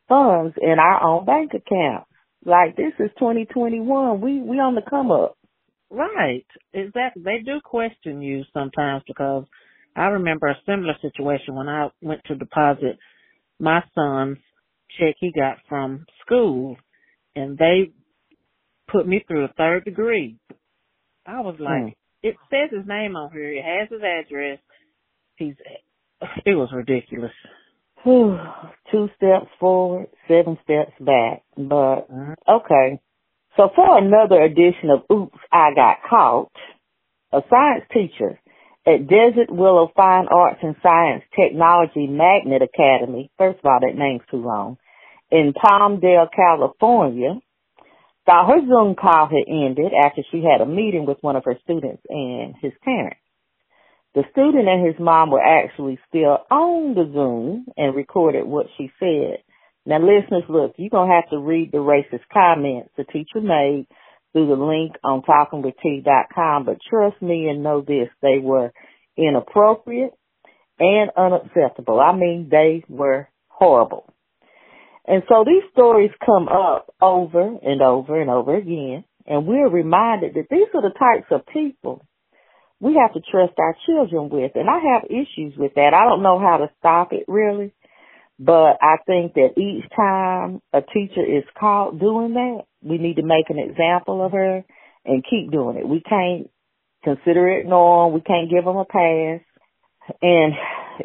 funds 0.09 0.57
in 0.61 0.79
our 0.79 1.03
own 1.03 1.25
bank 1.25 1.53
account. 1.55 2.05
Like 2.45 2.77
this 2.77 2.93
is 2.99 3.11
2021. 3.19 4.21
We 4.21 4.41
we 4.41 4.57
on 4.59 4.75
the 4.75 4.83
come 4.89 5.11
up. 5.11 5.37
Right. 5.91 6.47
Exactly. 6.73 7.23
They 7.23 7.43
do 7.45 7.61
question 7.65 8.23
you 8.23 8.45
sometimes 8.53 9.03
because 9.07 9.45
I 9.95 10.07
remember 10.07 10.49
a 10.49 10.59
similar 10.67 10.95
situation 11.01 11.55
when 11.55 11.69
I 11.69 11.89
went 12.03 12.23
to 12.27 12.35
deposit 12.35 12.99
my 13.59 13.83
son's 13.95 14.39
check 14.99 15.17
he 15.19 15.33
got 15.33 15.57
from 15.69 16.05
school 16.25 16.77
and 17.35 17.57
they 17.59 17.93
put 18.89 19.07
me 19.07 19.25
through 19.27 19.45
a 19.45 19.53
third 19.57 19.85
degree. 19.85 20.37
I 21.27 21.41
was 21.41 21.57
like, 21.59 21.83
mm. 21.83 21.95
It 22.29 22.37
says 22.51 22.77
his 22.77 22.87
name 22.87 23.17
on 23.17 23.31
here. 23.33 23.53
It 23.53 23.65
has 23.65 23.89
his 23.91 24.03
address. 24.03 24.59
He's, 25.37 25.55
it 26.45 26.55
was 26.55 26.71
ridiculous. 26.73 27.33
Two 28.05 29.09
steps 29.17 29.51
forward, 29.59 30.07
seven 30.29 30.59
steps 30.63 30.93
back. 31.01 31.43
But, 31.57 32.11
mm-hmm. 32.11 32.33
okay. 32.49 33.01
So 33.57 33.71
for 33.75 33.99
another 33.99 34.43
edition 34.43 34.91
of 34.91 35.05
Oops, 35.11 35.39
I 35.51 35.71
Got 35.75 35.97
Caught, 36.09 36.53
a 37.33 37.41
science 37.51 37.85
teacher 37.93 38.39
at 38.87 39.09
Desert 39.09 39.51
Willow 39.51 39.91
Fine 39.97 40.27
Arts 40.31 40.61
and 40.63 40.77
Science 40.83 41.25
Technology 41.35 42.07
Magnet 42.07 42.63
Academy, 42.63 43.31
first 43.37 43.59
of 43.59 43.65
all, 43.65 43.81
that 43.81 43.99
name's 43.99 44.23
too 44.31 44.37
long, 44.37 44.79
in 45.31 45.53
Palmdale, 45.53 46.29
California, 46.35 47.41
thought 48.27 48.49
her 48.49 48.61
Zoom 48.67 48.95
call 48.95 49.29
had 49.29 49.49
ended 49.49 49.93
after 49.95 50.23
she 50.31 50.43
had 50.43 50.61
a 50.61 50.67
meeting 50.67 51.07
with 51.07 51.19
one 51.23 51.37
of 51.37 51.45
her 51.45 51.57
students 51.63 52.03
and 52.09 52.55
his 52.61 52.73
parents. 52.85 53.21
The 54.15 54.25
student 54.33 54.69
and 54.69 54.87
his 54.87 54.97
mom 54.99 55.31
were 55.31 55.43
actually 55.43 55.99
still 56.09 56.39
on 56.51 56.95
the 56.95 57.11
Zoom 57.13 57.67
and 57.77 57.95
recorded 57.95 58.47
what 58.47 58.67
she 58.77 58.91
said. 58.99 59.39
Now 59.85 59.99
listeners, 59.99 60.43
look, 60.49 60.75
you're 60.77 60.91
going 60.91 61.09
to 61.09 61.15
have 61.15 61.31
to 61.31 61.39
read 61.39 61.71
the 61.71 61.79
racist 61.79 62.25
comments 62.33 62.91
the 62.97 63.05
teacher 63.05 63.41
made 63.41 63.87
through 64.33 64.49
the 64.49 64.55
link 64.55 64.97
on 65.05 65.23
talkingwitht.com, 65.23 66.65
but 66.65 66.79
trust 66.91 67.23
me 67.23 67.49
and 67.49 67.63
know 67.63 67.81
this, 67.81 68.09
they 68.21 68.39
were 68.39 68.73
inappropriate 69.17 70.13
and 70.79 71.11
unacceptable. 71.17 72.01
I 72.01 72.15
mean, 72.15 72.49
they 72.51 72.85
were 72.89 73.29
horrible. 73.49 74.13
And 75.07 75.23
so 75.29 75.45
these 75.47 75.63
stories 75.73 76.11
come 76.25 76.49
up 76.49 76.93
over 77.01 77.57
and 77.63 77.81
over 77.81 78.21
and 78.21 78.29
over 78.31 78.57
again, 78.57 79.05
and 79.27 79.47
we're 79.47 79.69
reminded 79.69 80.35
that 80.35 80.49
these 80.51 80.69
are 80.75 80.83
the 80.83 80.95
types 80.99 81.27
of 81.31 81.47
people 81.47 82.03
we 82.81 82.99
have 83.01 83.15
to 83.15 83.21
trust 83.31 83.55
our 83.59 83.75
children 83.87 84.29
with. 84.29 84.53
And 84.55 84.69
I 84.69 84.79
have 84.93 85.05
issues 85.11 85.55
with 85.57 85.75
that. 85.75 85.95
I 85.95 86.09
don't 86.09 86.23
know 86.23 86.39
how 86.39 86.59
to 86.59 86.71
stop 86.79 87.13
it 87.13 87.25
really, 87.27 87.73
but 88.39 88.77
I 88.83 88.97
think 89.07 89.35
that 89.35 89.57
each 89.57 89.85
time 89.97 90.61
a 90.73 90.83
teacher 90.83 91.25
is 91.25 91.45
caught 91.59 91.99
doing 91.99 92.35
that, 92.35 92.65
we 92.83 92.99
need 92.99 93.17
to 93.17 93.23
make 93.23 93.49
an 93.49 93.59
example 93.59 94.25
of 94.25 94.33
her 94.33 94.65
and 95.05 95.25
keep 95.29 95.51
doing 95.51 95.79
it. 95.79 95.89
We 95.89 96.03
can't 96.03 96.51
consider 97.03 97.49
it 97.49 97.67
normal. 97.67 98.13
We 98.13 98.21
can't 98.21 98.51
give 98.51 98.65
them 98.65 98.77
a 98.77 98.85
pass. 98.85 99.41
And 100.21 100.53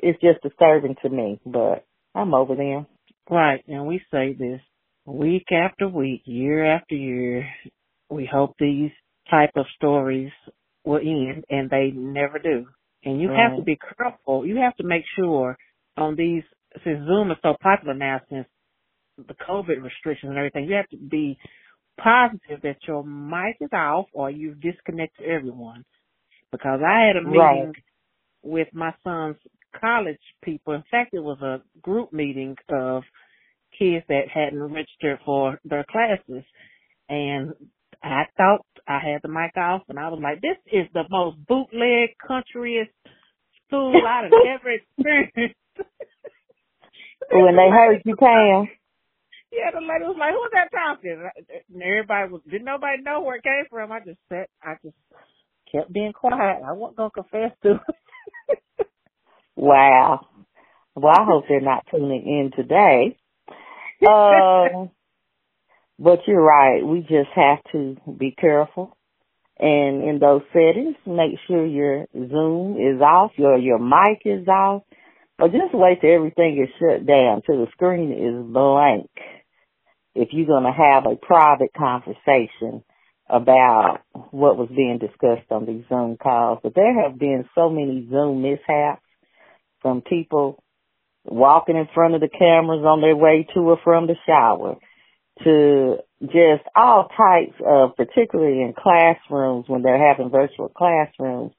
it's 0.04 0.20
just 0.22 0.42
disturbing 0.44 0.96
to 1.04 1.10
me, 1.10 1.40
but 1.46 1.86
I'm 2.14 2.34
over 2.34 2.56
them. 2.56 2.86
Right. 3.30 3.64
And 3.68 3.88
we 3.88 4.02
say 4.12 4.34
this 4.34 4.62
week 5.06 5.46
after 5.52 5.88
week, 5.88 6.22
year 6.26 6.66
after 6.66 6.96
year. 6.96 7.48
We 8.10 8.30
hope 8.32 8.56
these 8.60 8.92
type 9.30 9.52
of 9.56 9.66
stories 9.76 10.32
will 10.84 11.00
end 11.00 11.46
and 11.50 11.70
they 11.70 11.92
never 11.94 12.40
do. 12.40 12.66
And 13.04 13.22
you 13.22 13.30
right. 13.30 13.50
have 13.50 13.58
to 13.58 13.64
be 13.64 13.78
careful. 13.98 14.46
You 14.46 14.58
have 14.58 14.76
to 14.78 14.84
make 14.84 15.04
sure 15.16 15.58
on 15.98 16.16
these 16.16 16.44
since 16.84 17.06
Zoom 17.06 17.32
is 17.32 17.38
so 17.42 17.56
popular 17.62 17.94
now, 17.94 18.22
since 18.30 18.48
the 19.18 19.34
COVID 19.34 19.84
restrictions 19.84 20.30
and 20.30 20.38
everything, 20.38 20.66
you 20.66 20.76
have 20.76 20.90
to 20.90 20.98
be 20.98 21.38
positive 22.02 22.62
that 22.64 22.78
your 22.88 23.04
mic 23.04 23.58
is 23.60 23.70
off 23.74 24.06
or 24.14 24.30
you've 24.30 24.62
disconnected 24.62 25.26
everyone. 25.26 25.84
Because 26.52 26.80
I 26.86 27.08
had 27.08 27.16
a 27.16 27.24
meeting 27.24 27.40
right. 27.40 27.76
with 28.44 28.68
my 28.74 28.94
son's 29.04 29.38
college 29.80 30.20
people. 30.44 30.74
In 30.74 30.84
fact, 30.90 31.14
it 31.14 31.24
was 31.24 31.40
a 31.42 31.62
group 31.82 32.14
meeting 32.14 32.56
of 32.70 33.04
kids 33.78 34.06
that 34.10 34.28
hadn't 34.34 34.62
registered 34.62 35.20
for 35.26 35.60
their 35.66 35.86
classes. 35.90 36.44
And 37.10 37.54
I 38.04 38.24
thought 38.38 38.66
I 38.88 39.00
had 39.00 39.22
the 39.22 39.30
mic 39.30 39.56
off 39.58 39.84
and 39.90 40.00
I 40.00 40.10
was 40.10 40.20
like, 40.22 40.42
this 40.42 40.58
is 40.72 40.88
the 40.94 41.04
most 41.10 41.38
bootleg 41.48 42.10
countryest 42.26 42.92
school 43.68 43.94
I've 44.08 44.32
ever 44.32 44.72
experienced. 44.72 45.56
when 47.32 47.56
they 47.56 47.70
heard 47.70 48.02
you, 48.06 48.16
Pam. 48.16 48.68
Yeah, 49.52 49.72
the 49.74 49.84
lady 49.84 50.08
was 50.08 50.16
like, 50.18 50.32
"Who's 50.32 50.52
that 50.56 50.72
talking?" 50.72 51.28
And 51.74 51.84
everybody 51.84 52.32
was 52.32 52.42
didn't 52.50 52.64
nobody 52.64 53.04
know 53.04 53.22
where 53.22 53.36
it 53.36 53.44
came 53.44 53.66
from. 53.70 53.92
I 53.92 54.00
just 54.00 54.20
sat, 54.30 54.48
I 54.64 54.76
just 54.82 54.96
kept 55.70 55.92
being 55.92 56.14
quiet. 56.14 56.64
I 56.66 56.72
wasn't 56.72 56.98
gonna 56.98 57.12
confess 57.12 57.52
to 57.64 57.72
it. 57.76 57.96
Wow. 59.62 60.28
Well, 60.96 61.14
I 61.14 61.24
hope 61.24 61.46
they're 61.48 61.62
not 61.62 61.86
tuning 61.92 62.24
in 62.26 62.52
today. 62.56 63.18
Um, 64.02 64.90
but 66.00 66.22
you're 66.26 66.42
right. 66.42 66.84
We 66.84 67.02
just 67.02 67.30
have 67.36 67.60
to 67.72 67.96
be 68.18 68.32
careful. 68.32 68.98
And 69.60 70.04
in 70.04 70.18
those 70.20 70.42
settings, 70.52 70.96
make 71.06 71.38
sure 71.48 71.64
your 71.64 72.08
Zoom 72.14 72.78
is 72.78 73.00
off, 73.00 73.34
your 73.38 73.60
your 73.60 73.78
mic 73.78 74.24
is 74.26 74.48
off, 74.48 74.82
or 75.38 75.50
just 75.50 75.76
wait 75.76 76.02
till 76.02 76.16
everything 76.16 76.58
is 76.64 76.74
shut 76.80 77.06
down, 77.06 77.44
till 77.46 77.64
the 77.64 77.72
screen 77.74 78.12
is 78.12 78.52
blank. 78.52 79.12
If 80.16 80.30
you're 80.32 80.48
going 80.48 80.64
to 80.64 80.72
have 80.72 81.06
a 81.06 81.16
private 81.16 81.70
conversation 81.78 82.84
about 83.30 84.00
what 84.32 84.58
was 84.58 84.70
being 84.76 84.98
discussed 84.98 85.52
on 85.52 85.68
these 85.68 85.84
Zoom 85.90 86.18
calls, 86.18 86.58
but 86.64 86.74
there 86.74 87.04
have 87.04 87.20
been 87.20 87.48
so 87.54 87.70
many 87.70 88.08
Zoom 88.10 88.42
mishaps 88.42 89.04
from 89.82 90.02
people 90.02 90.64
walking 91.26 91.78
in 91.78 91.88
front 91.94 92.16
of 92.16 92.22
the 92.22 92.30
cameras 92.30 92.84
on 92.86 93.02
their 93.02 93.16
way 93.16 93.48
to 93.54 93.60
or 93.60 93.78
from 93.84 94.08
the 94.08 94.16
shower 94.26 94.76
to 95.44 95.98
just 96.22 96.64
all 96.76 97.08
types 97.18 97.56
of, 97.66 97.96
particularly 97.96 98.62
in 98.62 98.74
classrooms 98.78 99.66
when 99.68 99.82
they're 99.82 100.08
having 100.08 100.30
virtual 100.30 100.70
classrooms, 100.70 101.52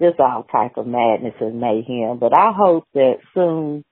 just 0.00 0.20
all 0.20 0.44
type 0.44 0.76
of 0.76 0.86
madness 0.86 1.34
and 1.40 1.60
mayhem. 1.60 2.18
But 2.18 2.36
I 2.36 2.52
hope 2.54 2.84
that 2.94 3.16
soon 3.34 3.84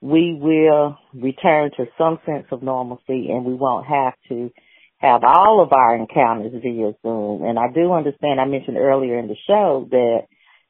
we 0.00 0.38
will 0.40 0.96
return 1.12 1.70
to 1.76 1.86
some 1.98 2.18
sense 2.24 2.46
of 2.52 2.62
normalcy 2.62 3.28
and 3.30 3.44
we 3.44 3.54
won't 3.54 3.86
have 3.86 4.14
to 4.28 4.50
have 4.98 5.22
all 5.24 5.62
of 5.62 5.72
our 5.72 5.96
encounters 5.96 6.52
via 6.62 6.92
Zoom. 7.02 7.44
And 7.44 7.58
I 7.58 7.66
do 7.72 7.92
understand, 7.92 8.40
I 8.40 8.44
mentioned 8.44 8.78
earlier 8.78 9.18
in 9.18 9.28
the 9.28 9.36
show 9.46 9.86
that 9.90 10.26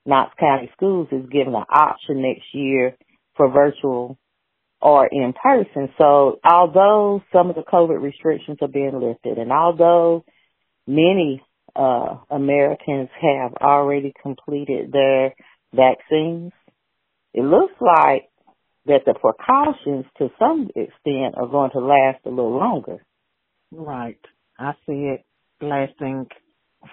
Knox 0.09 0.33
County 0.41 0.71
Schools 0.75 1.09
is 1.13 1.29
given 1.31 1.55
an 1.55 1.65
option 1.69 2.23
next 2.23 2.47
year 2.55 2.97
for 3.37 3.51
virtual 3.51 4.19
or 4.81 5.07
in 5.07 5.35
person. 5.41 5.91
So 5.99 6.41
although 6.49 7.23
some 7.31 7.51
of 7.51 7.57
the 7.57 7.63
COVID 7.63 8.01
restrictions 8.01 8.59
are 8.63 8.69
being 8.69 8.99
lifted 8.99 9.37
and 9.37 9.53
although 9.53 10.25
many 10.87 11.43
uh, 11.77 12.17
Americans 12.31 13.11
have 13.21 13.53
already 13.61 14.15
completed 14.23 14.93
their 14.93 15.35
vaccines, 15.75 16.53
it 17.35 17.45
looks 17.45 17.75
like 17.79 18.31
that 18.87 19.01
the 19.05 19.13
precautions 19.13 20.07
to 20.17 20.31
some 20.39 20.69
extent 20.75 21.35
are 21.37 21.49
going 21.49 21.71
to 21.73 21.81
last 21.81 22.25
a 22.25 22.31
little 22.31 22.57
longer. 22.57 23.05
Right. 23.71 24.19
I 24.59 24.73
see 24.87 25.13
it 25.15 25.25
lasting 25.61 26.29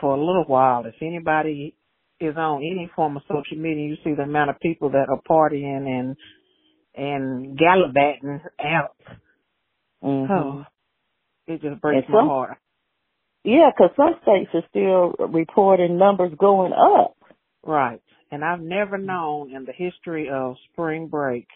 for 0.01 0.15
a 0.15 0.19
little 0.19 0.43
while. 0.45 0.85
If 0.85 0.95
anybody 1.01 1.75
is 2.19 2.35
on 2.37 2.57
any 2.57 2.89
form 2.95 3.17
of 3.17 3.23
social 3.23 3.57
media, 3.57 3.87
you 3.89 3.97
see 4.03 4.13
the 4.15 4.23
amount 4.23 4.49
of 4.49 4.59
people 4.59 4.91
that 4.91 5.07
are 5.09 5.21
partying 5.29 5.87
and 5.87 6.15
and 6.95 7.57
gallivanting 7.57 8.39
out. 8.63 8.95
Mm-hmm. 10.03 10.31
Oh, 10.31 10.63
it 11.47 11.61
just 11.61 11.81
breaks 11.81 12.05
And 12.07 12.15
my 12.15 12.23
heart. 12.23 12.57
Yeah, 13.43 13.69
because 13.75 13.91
some 13.95 14.15
states 14.23 14.49
are 14.53 14.63
still 14.69 15.27
reporting 15.27 15.97
numbers 15.97 16.31
going 16.39 16.73
up. 16.73 17.15
Right. 17.63 18.01
And 18.31 18.43
I've 18.43 18.61
never 18.61 18.97
known 18.97 19.53
in 19.53 19.65
the 19.65 19.73
history 19.73 20.29
of 20.33 20.55
spring 20.71 21.07
break 21.07 21.47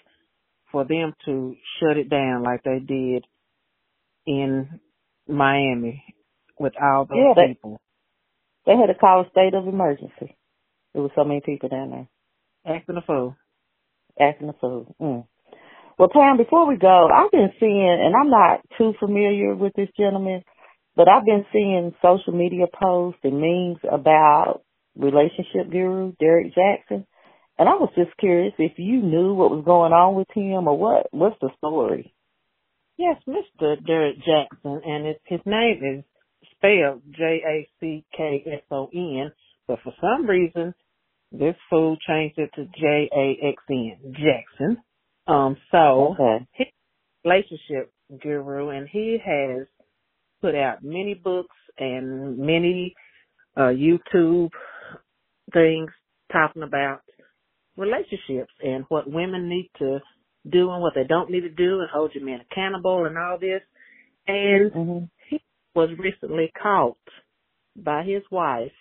for 0.72 0.86
them 0.86 1.14
to 1.26 1.56
shut 1.80 1.98
it 1.98 2.10
down 2.10 2.44
like 2.44 2.64
they 2.64 2.80
did 2.80 3.26
in 4.28 4.80
Miami 5.28 6.04
with 6.60 6.74
all 6.82 7.06
those 7.06 7.18
Yeah, 7.18 7.34
they- 7.36 7.54
people. 7.54 7.80
They 8.66 8.76
had 8.76 8.88
to 8.88 8.94
call 8.94 9.22
a 9.22 9.30
state 9.32 9.56
of 9.56 9.68
emergency. 9.68 10.36
There 11.00 11.04
was 11.04 11.12
so 11.16 11.24
many 11.24 11.40
people 11.40 11.70
down 11.70 11.92
there 11.92 12.10
Acting 12.66 12.98
a 12.98 13.02
fool. 13.02 13.38
acting 14.20 14.48
the 14.48 14.54
fool. 14.60 14.94
Mm. 15.00 15.26
Well, 15.98 16.10
Pam, 16.12 16.36
before 16.36 16.68
we 16.68 16.76
go, 16.76 17.08
I've 17.08 17.32
been 17.32 17.54
seeing, 17.58 18.02
and 18.04 18.14
I'm 18.14 18.30
not 18.30 18.60
too 18.78 18.94
familiar 19.00 19.56
with 19.56 19.72
this 19.78 19.88
gentleman, 19.98 20.44
but 20.98 21.08
I've 21.08 21.24
been 21.24 21.46
seeing 21.54 21.96
social 22.02 22.34
media 22.34 22.66
posts 22.68 23.22
and 23.24 23.40
memes 23.40 23.78
about 23.90 24.62
relationship 24.98 25.72
guru 25.72 26.12
Derrick 26.20 26.48
Jackson. 26.48 27.08
And 27.58 27.70
I 27.70 27.76
was 27.76 27.94
just 27.96 28.18
curious 28.18 28.54
if 28.60 28.78
you 28.78 29.02
knew 29.02 29.34
what 29.36 29.52
was 29.52 29.64
going 29.64 29.94
on 29.94 30.16
with 30.16 30.28
him 30.36 30.68
or 30.68 30.78
what, 30.78 31.08
what's 31.12 31.40
the 31.40 31.48
story? 31.60 32.14
Yes, 32.98 33.16
Mr. 33.26 33.78
Derrick 33.88 34.18
Jackson, 34.18 34.82
and 34.86 35.08
it, 35.08 35.22
his 35.24 35.40
name 35.46 35.80
is 35.82 36.04
spelled 36.58 37.04
J-A-C-K-S-O-N, 37.18 37.72
but 39.66 39.80
for 39.82 39.94
some 40.02 40.26
reason, 40.28 40.74
this 41.32 41.56
fool 41.70 41.98
changed 42.08 42.38
it 42.38 42.50
to 42.56 42.66
J-A-X-N, 42.66 44.14
Jackson. 44.14 44.78
Um, 45.28 45.58
so, 45.72 46.16
Okay. 46.20 46.46
his 46.54 46.68
relationship 47.24 47.92
guru, 48.22 48.70
and 48.70 48.88
he 48.90 49.18
has 49.24 49.68
put 50.42 50.56
out 50.56 50.84
many 50.84 51.14
books 51.14 51.56
and 51.78 52.38
many 52.38 52.96
uh, 53.56 53.72
YouTube 53.74 54.50
things 55.54 55.92
talking 56.32 56.64
about 56.64 57.02
relationships 57.78 58.52
and 58.64 58.86
what 58.90 59.10
women 59.10 59.50
need 59.50 59.70
to 59.80 60.00
do 60.50 60.72
and 60.72 60.82
what 60.82 60.94
they 60.96 61.04
don't 61.08 61.30
need 61.30 61.42
to 61.42 61.50
do 61.50 61.80
and 61.82 61.90
hold 61.92 62.14
your 62.14 62.26
men 62.26 62.40
accountable 62.52 63.06
and 63.06 63.18
all 63.18 63.38
this. 63.40 63.62
And 64.28 64.72
hmm 64.72 65.00
he 65.30 65.42
was 65.76 65.90
recently 66.00 66.52
caught 66.62 66.98
by 67.76 68.04
his 68.04 68.24
wife 68.32 68.72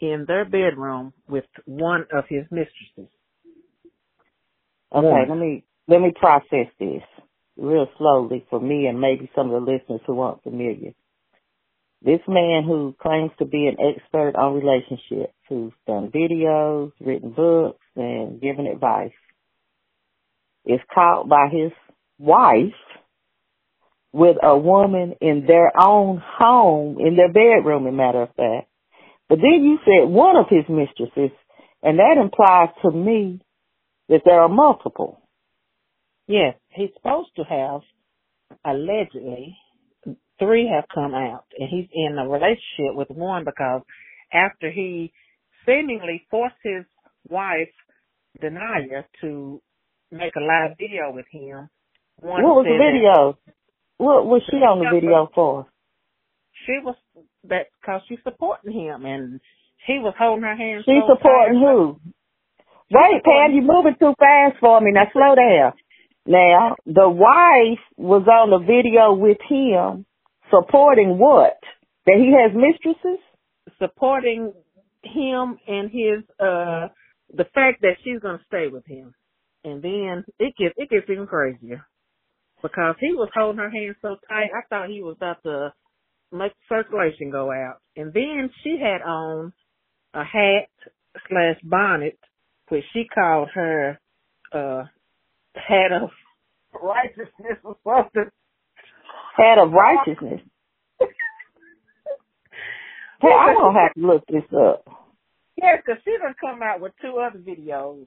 in 0.00 0.24
their 0.26 0.44
bedroom 0.44 1.12
with 1.28 1.44
one 1.64 2.06
of 2.12 2.24
his 2.28 2.44
mistresses. 2.50 3.10
Okay, 4.92 5.06
One. 5.06 5.28
let 5.28 5.38
me 5.38 5.64
let 5.88 6.00
me 6.00 6.12
process 6.18 6.66
this 6.78 7.02
real 7.56 7.86
slowly 7.98 8.44
for 8.50 8.60
me 8.60 8.86
and 8.86 9.00
maybe 9.00 9.30
some 9.34 9.50
of 9.50 9.64
the 9.64 9.72
listeners 9.72 10.00
who 10.06 10.20
aren't 10.20 10.42
familiar. 10.42 10.92
This 12.02 12.20
man 12.26 12.64
who 12.64 12.94
claims 13.00 13.30
to 13.38 13.44
be 13.44 13.66
an 13.66 13.76
expert 13.78 14.34
on 14.34 14.54
relationships, 14.54 15.34
who's 15.48 15.72
done 15.86 16.10
videos, 16.10 16.92
written 16.98 17.32
books, 17.32 17.84
and 17.94 18.40
given 18.40 18.66
advice, 18.66 19.12
is 20.64 20.80
caught 20.94 21.28
by 21.28 21.48
his 21.52 21.72
wife 22.18 22.72
with 24.12 24.36
a 24.42 24.56
woman 24.56 25.14
in 25.20 25.44
their 25.46 25.70
own 25.78 26.22
home, 26.24 26.98
in 26.98 27.16
their 27.16 27.28
bedroom, 27.32 27.86
as 27.86 27.92
a 27.92 27.96
matter 27.96 28.22
of 28.22 28.34
fact. 28.34 28.69
But 29.30 29.38
then 29.38 29.62
you 29.62 29.78
said 29.84 30.10
one 30.10 30.36
of 30.36 30.46
his 30.50 30.64
mistresses, 30.68 31.30
and 31.84 32.00
that 32.00 32.20
implies 32.20 32.74
to 32.82 32.90
me 32.90 33.40
that 34.08 34.22
there 34.24 34.40
are 34.42 34.48
multiple. 34.48 35.22
Yes, 36.26 36.56
he's 36.70 36.90
supposed 36.96 37.30
to 37.36 37.44
have 37.44 37.80
allegedly 38.64 39.56
three 40.40 40.68
have 40.74 40.84
come 40.92 41.14
out 41.14 41.44
and 41.56 41.68
he's 41.68 41.88
in 41.92 42.18
a 42.18 42.28
relationship 42.28 42.94
with 42.94 43.08
one 43.10 43.44
because 43.44 43.82
after 44.32 44.70
he 44.70 45.12
seemingly 45.66 46.26
forced 46.30 46.56
his 46.64 46.84
wife 47.28 47.68
Denia 48.40 49.04
to 49.20 49.60
make 50.10 50.34
a 50.36 50.40
live 50.40 50.76
video 50.78 51.12
with 51.12 51.26
him. 51.30 51.68
One 52.20 52.42
what 52.42 52.56
was 52.56 52.66
the 52.66 52.74
said 52.74 52.80
that 52.80 52.92
video? 52.92 53.38
What 53.98 54.26
was 54.26 54.42
she 54.50 54.56
on 54.56 54.78
the 54.80 54.90
video 54.92 55.28
for? 55.34 55.66
She 56.66 56.78
was 56.82 56.96
that 57.48 57.66
because 57.80 58.02
she's 58.08 58.18
supporting 58.24 58.72
him 58.72 59.04
and 59.04 59.40
he 59.86 59.98
was 59.98 60.14
holding 60.18 60.44
her 60.44 60.56
hand. 60.56 60.84
She 60.84 61.00
so 61.06 61.14
supporting 61.16 61.60
tight. 61.60 61.66
who? 61.66 62.00
Wait, 62.92 63.22
Pam, 63.24 63.54
you're 63.54 63.62
moving 63.62 63.94
too 63.98 64.14
fast 64.18 64.56
for 64.60 64.80
me. 64.80 64.92
Now 64.92 65.04
slow 65.12 65.34
down. 65.34 65.72
Now, 66.26 66.76
the 66.86 67.08
wife 67.08 67.80
was 67.96 68.26
on 68.28 68.50
the 68.50 68.58
video 68.58 69.14
with 69.14 69.38
him 69.48 70.04
supporting 70.50 71.18
what? 71.18 71.58
That 72.06 72.16
he 72.18 72.32
has 72.34 72.52
mistresses? 72.54 73.20
supporting 73.80 74.52
him 75.02 75.58
and 75.66 75.90
his 75.90 76.22
uh 76.38 76.88
the 77.32 77.46
fact 77.54 77.80
that 77.82 77.96
she's 78.04 78.20
gonna 78.20 78.40
stay 78.46 78.68
with 78.68 78.86
him. 78.86 79.14
And 79.64 79.82
then 79.82 80.24
it 80.38 80.54
gets 80.56 80.74
it 80.76 80.90
gets 80.90 81.08
even 81.08 81.26
crazier. 81.26 81.86
Because 82.62 82.96
he 83.00 83.14
was 83.14 83.30
holding 83.34 83.58
her 83.58 83.70
hand 83.70 83.96
so 84.02 84.16
tight, 84.28 84.50
I 84.54 84.62
thought 84.68 84.90
he 84.90 85.02
was 85.02 85.16
about 85.16 85.42
to 85.44 85.72
make 86.32 86.52
circulation 86.68 87.30
go 87.30 87.50
out. 87.52 87.78
And 87.96 88.12
then 88.12 88.50
she 88.64 88.78
had 88.80 89.02
on 89.02 89.52
a 90.14 90.24
hat 90.24 90.68
slash 91.28 91.56
bonnet, 91.64 92.18
which 92.68 92.84
she 92.92 93.04
called 93.12 93.48
her 93.54 94.00
uh 94.52 94.84
hat 95.56 95.92
of 95.92 96.10
righteousness 96.82 97.58
or 97.64 97.76
something. 97.84 98.30
Hat 99.36 99.58
of 99.58 99.72
righteousness. 99.72 100.40
Hey, 103.22 103.28
I'm 103.28 103.56
gonna 103.56 103.80
have 103.80 103.94
to 103.94 104.00
look 104.00 104.24
this 104.28 104.44
up. 104.58 104.84
Yes, 105.56 105.82
because 105.84 106.00
she 106.04 106.12
done 106.18 106.34
come 106.40 106.62
out 106.62 106.80
with 106.80 106.92
two 107.02 107.18
other 107.18 107.38
videos 107.38 108.06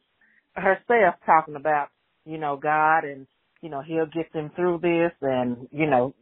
herself 0.56 1.16
talking 1.26 1.56
about, 1.56 1.90
you 2.26 2.38
know, 2.38 2.58
God 2.58 3.06
and, 3.06 3.28
you 3.62 3.70
know, 3.70 3.82
he'll 3.82 4.08
get 4.08 4.34
them 4.34 4.52
through 4.56 4.80
this 4.82 5.12
and, 5.22 5.68
you 5.72 5.88
know, 5.90 6.14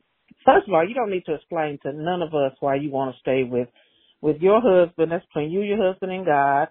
first 0.46 0.68
of 0.68 0.74
all, 0.74 0.88
you 0.88 0.96
don't 0.96 1.12
need 1.12 1.26
to 1.26 1.36
explain 1.36 1.80
to 1.84 1.94
none 1.94 2.22
of 2.22 2.34
us 2.34 2.54
why 2.60 2.76
you 2.76 2.92
want 2.92 3.16
to 3.16 3.20
stay 3.22 3.44
with, 3.44 3.70
with 4.22 4.38
your 4.42 4.62
husband. 4.62 5.12
That's 5.12 5.26
between 5.28 5.52
you, 5.52 5.62
your 5.62 5.82
husband, 5.92 6.12
and 6.12 6.26
God. 6.26 6.70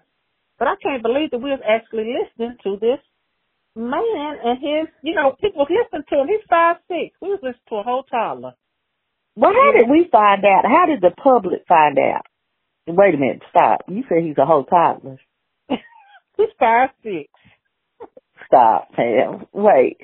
But 0.59 0.67
I 0.69 0.75
can't 0.81 1.03
believe 1.03 1.31
that 1.31 1.39
we 1.39 1.51
was 1.51 1.61
actually 1.67 2.13
listening 2.13 2.57
to 2.63 2.77
this 2.79 2.99
man 3.75 4.35
and 4.43 4.59
his, 4.59 4.87
you 5.03 5.15
know, 5.15 5.35
people 5.41 5.65
was 5.65 5.71
listening 5.71 6.03
to 6.09 6.21
him. 6.21 6.27
He's 6.27 6.45
five 6.49 6.77
six. 6.87 7.15
We 7.21 7.29
was 7.29 7.39
listening 7.43 7.69
to 7.69 7.75
a 7.77 7.83
whole 7.83 8.03
toddler. 8.03 8.53
Well, 9.35 9.53
how 9.53 9.79
did 9.79 9.89
we 9.89 10.07
find 10.11 10.43
out? 10.45 10.65
How 10.65 10.85
did 10.87 11.01
the 11.01 11.11
public 11.11 11.63
find 11.67 11.97
out? 11.99 12.25
Wait 12.87 13.15
a 13.15 13.17
minute, 13.17 13.41
stop. 13.49 13.81
You 13.87 14.03
said 14.09 14.23
he's 14.23 14.37
a 14.37 14.45
whole 14.45 14.65
toddler. 14.65 15.17
He's 16.37 16.49
five 16.59 16.89
six. 17.03 17.29
Stop, 18.47 18.91
Pam. 18.93 19.45
Wait. 19.53 19.97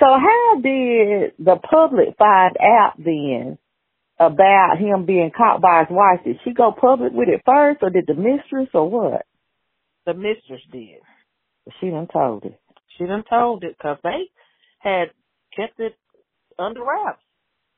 So 0.00 0.06
how 0.06 0.60
did 0.62 1.32
the 1.38 1.56
public 1.56 2.16
find 2.18 2.56
out 2.58 2.94
then 2.98 3.58
about 4.18 4.78
him 4.78 5.04
being 5.06 5.30
caught 5.36 5.60
by 5.60 5.80
his 5.80 5.94
wife? 5.94 6.20
Did 6.24 6.38
she 6.44 6.52
go 6.54 6.72
public 6.72 7.12
with 7.12 7.28
it 7.28 7.42
first 7.44 7.80
or 7.82 7.90
did 7.90 8.06
the 8.06 8.14
mistress 8.14 8.68
or 8.74 8.88
what? 8.88 9.26
The 10.06 10.14
mistress 10.14 10.62
did. 10.72 11.00
She 11.80 11.90
done 11.90 12.08
told 12.12 12.44
it. 12.46 12.58
She 12.96 13.04
done 13.04 13.24
told 13.28 13.62
it 13.62 13.76
because 13.78 13.98
they 14.02 14.30
had 14.78 15.10
kept 15.54 15.78
it 15.78 15.94
under 16.58 16.80
wraps 16.80 17.22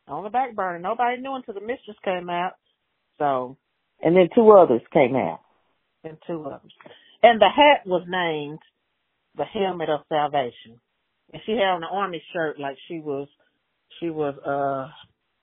on 0.06 0.22
the 0.24 0.30
back 0.30 0.54
burner. 0.54 0.78
Nobody 0.78 1.20
knew 1.20 1.34
until 1.34 1.54
the 1.54 1.60
mistress 1.60 1.96
came 2.04 2.30
out. 2.30 2.52
So, 3.18 3.56
And 4.00 4.16
then 4.16 4.28
two 4.34 4.50
others 4.52 4.80
came 4.92 5.16
out. 5.16 5.40
and 6.04 6.16
two 6.26 6.44
others. 6.44 6.72
And 7.22 7.40
the 7.40 7.48
hat 7.54 7.86
was 7.86 8.04
named 8.08 8.60
the 9.36 9.44
helmet 9.44 9.88
of 9.88 10.00
salvation. 10.08 10.80
And 11.32 11.42
she 11.46 11.52
had 11.52 11.74
on 11.74 11.82
an 11.82 11.88
army 11.90 12.22
shirt 12.32 12.58
like 12.58 12.76
she 12.88 13.00
was, 13.00 13.28
she 14.00 14.10
was, 14.10 14.34
uh, 14.46 14.90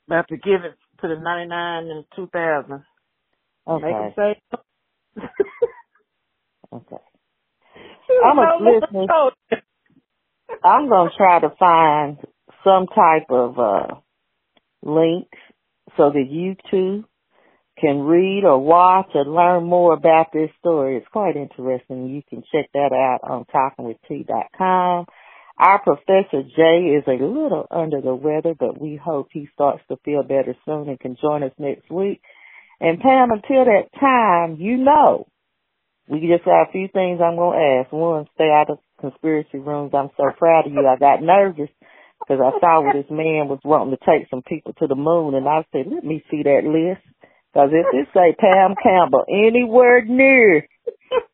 about 0.07 0.27
to 0.29 0.37
give 0.37 0.63
it 0.63 0.75
to 1.01 1.07
the 1.07 1.15
99 1.21 1.87
and 1.87 2.05
2000. 2.15 2.83
Make 3.67 3.95
Okay. 3.95 4.15
say, 4.15 4.41
Okay. 6.73 6.97
I'm 8.23 8.39
a 8.39 9.07
told. 9.07 9.33
I'm 10.63 10.89
gonna 10.89 11.09
try 11.15 11.39
to 11.39 11.49
find 11.57 12.17
some 12.63 12.87
type 12.87 13.27
of 13.29 13.59
uh 13.59 13.95
link 14.83 15.27
so 15.97 16.11
that 16.11 16.25
you 16.29 16.55
two 16.69 17.05
can 17.79 18.01
read 18.01 18.43
or 18.43 18.59
watch 18.59 19.09
or 19.13 19.25
learn 19.25 19.63
more 19.63 19.93
about 19.93 20.27
this 20.33 20.49
story, 20.59 20.97
it's 20.97 21.07
quite 21.11 21.35
interesting. 21.35 22.09
You 22.09 22.21
can 22.29 22.43
check 22.51 22.69
that 22.73 22.91
out 22.91 23.19
on 23.23 23.45
talkingwitht.com. 23.45 25.05
Our 25.59 25.81
Professor 25.83 26.43
Jay 26.55 26.95
is 26.97 27.03
a 27.07 27.21
little 27.23 27.67
under 27.69 28.01
the 28.01 28.15
weather, 28.15 28.55
but 28.57 28.79
we 28.81 28.95
hope 29.03 29.27
he 29.31 29.49
starts 29.53 29.81
to 29.89 29.97
feel 30.05 30.23
better 30.23 30.55
soon 30.65 30.89
and 30.89 30.99
can 30.99 31.17
join 31.21 31.43
us 31.43 31.51
next 31.59 31.91
week. 31.91 32.21
And 32.79 32.99
Pam, 32.99 33.31
until 33.31 33.65
that 33.65 33.89
time, 33.99 34.57
you 34.59 34.77
know, 34.77 35.27
we 36.09 36.21
just 36.21 36.45
got 36.45 36.69
a 36.69 36.71
few 36.71 36.87
things 36.93 37.19
I'm 37.23 37.35
going 37.35 37.59
to 37.59 37.83
ask. 37.83 37.93
One, 37.93 38.25
stay 38.35 38.49
out 38.49 38.69
of 38.69 38.79
conspiracy 39.01 39.59
rooms. 39.59 39.91
I'm 39.93 40.09
so 40.17 40.25
proud 40.37 40.67
of 40.67 40.73
you. 40.73 40.87
I 40.87 40.97
got 40.97 41.21
nervous 41.21 41.69
because 42.19 42.41
I 42.41 42.59
saw 42.59 42.81
where 42.81 42.93
this 42.93 43.11
man 43.11 43.47
was 43.47 43.59
wanting 43.63 43.97
to 43.97 44.05
take 44.05 44.29
some 44.29 44.41
people 44.43 44.73
to 44.79 44.87
the 44.87 44.95
moon, 44.95 45.35
and 45.35 45.47
I 45.47 45.65
said, 45.71 45.85
let 45.91 46.03
me 46.05 46.23
see 46.31 46.43
that 46.43 46.63
list. 46.63 47.03
Because 47.53 47.69
if 47.73 47.85
it 47.93 48.07
say 48.13 48.35
Pam 48.39 48.75
Campbell 48.81 49.25
anywhere 49.29 50.05
near, 50.05 50.67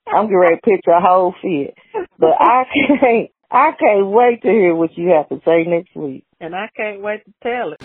I'm 0.08 0.34
ready 0.34 0.56
to 0.56 0.62
picture 0.62 0.92
a 0.92 1.02
whole 1.02 1.34
fit. 1.42 1.76
But 2.20 2.36
I 2.40 2.64
can't, 3.02 3.32
I 3.52 3.72
can't 3.80 4.08
wait 4.08 4.42
to 4.42 4.50
hear 4.50 4.76
what 4.76 4.98
you 4.98 5.10
have 5.10 5.30
to 5.30 5.42
say 5.46 5.64
next 5.64 5.96
week. 5.96 6.26
And 6.40 6.56
I 6.56 6.70
can't 6.76 7.02
wait 7.02 7.24
to 7.26 7.34
tell 7.42 7.74
it. 7.74 7.82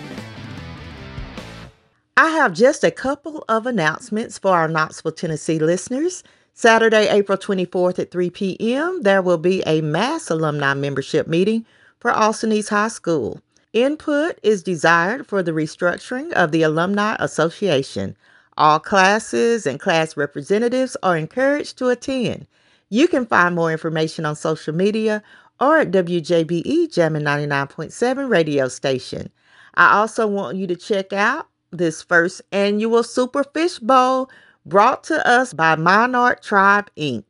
I 2.16 2.29
have 2.31 2.53
just 2.53 2.85
a 2.85 2.90
couple 2.90 3.44
of 3.49 3.66
announcements 3.66 4.38
for 4.38 4.51
our 4.51 4.68
Knoxville, 4.68 5.12
Tennessee 5.12 5.59
listeners. 5.59 6.23
Saturday, 6.53 7.09
April 7.09 7.38
24th 7.38 7.99
at 7.99 8.11
3 8.11 8.31
p.m., 8.31 9.03
there 9.03 9.23
will 9.23 9.38
be 9.38 9.62
a 9.64 9.81
mass 9.81 10.29
alumni 10.29 10.75
membership 10.75 11.27
meeting 11.27 11.64
for 11.99 12.11
Austin 12.11 12.53
East 12.53 12.68
High 12.68 12.88
School. 12.88 13.40
Input 13.73 14.38
is 14.42 14.62
desired 14.62 15.27
for 15.27 15.42
the 15.42 15.53
restructuring 15.53 16.33
of 16.33 16.51
the 16.53 16.62
Alumni 16.62 17.16
Association. 17.20 18.16
All 18.59 18.81
classes 18.81 19.64
and 19.64 19.79
class 19.81 20.16
representatives 20.16 20.96
are 21.03 21.16
encouraged 21.16 21.79
to 21.79 21.88
attend. 21.88 22.46
You 22.90 23.07
can 23.07 23.25
find 23.25 23.55
more 23.55 23.70
information 23.70 24.27
on 24.27 24.35
social 24.35 24.75
media 24.75 25.23
or 25.61 25.79
at 25.79 25.90
WJBE 25.90 26.92
Jammin' 26.92 27.23
99.7 27.23 28.29
radio 28.31 28.68
station. 28.68 29.31
I 29.75 29.96
also 29.99 30.27
want 30.27 30.57
you 30.57 30.66
to 30.66 30.77
check 30.77 31.12
out 31.12 31.49
this 31.70 32.03
first 32.03 32.42
annual 32.51 33.03
Super 33.03 33.44
Fish 33.44 33.79
Bowl 33.79 34.31
brought 34.66 35.05
to 35.05 35.27
us 35.27 35.53
by 35.53 35.77
Monarch 35.77 36.42
Tribe 36.42 36.90
Inc. 36.96 37.25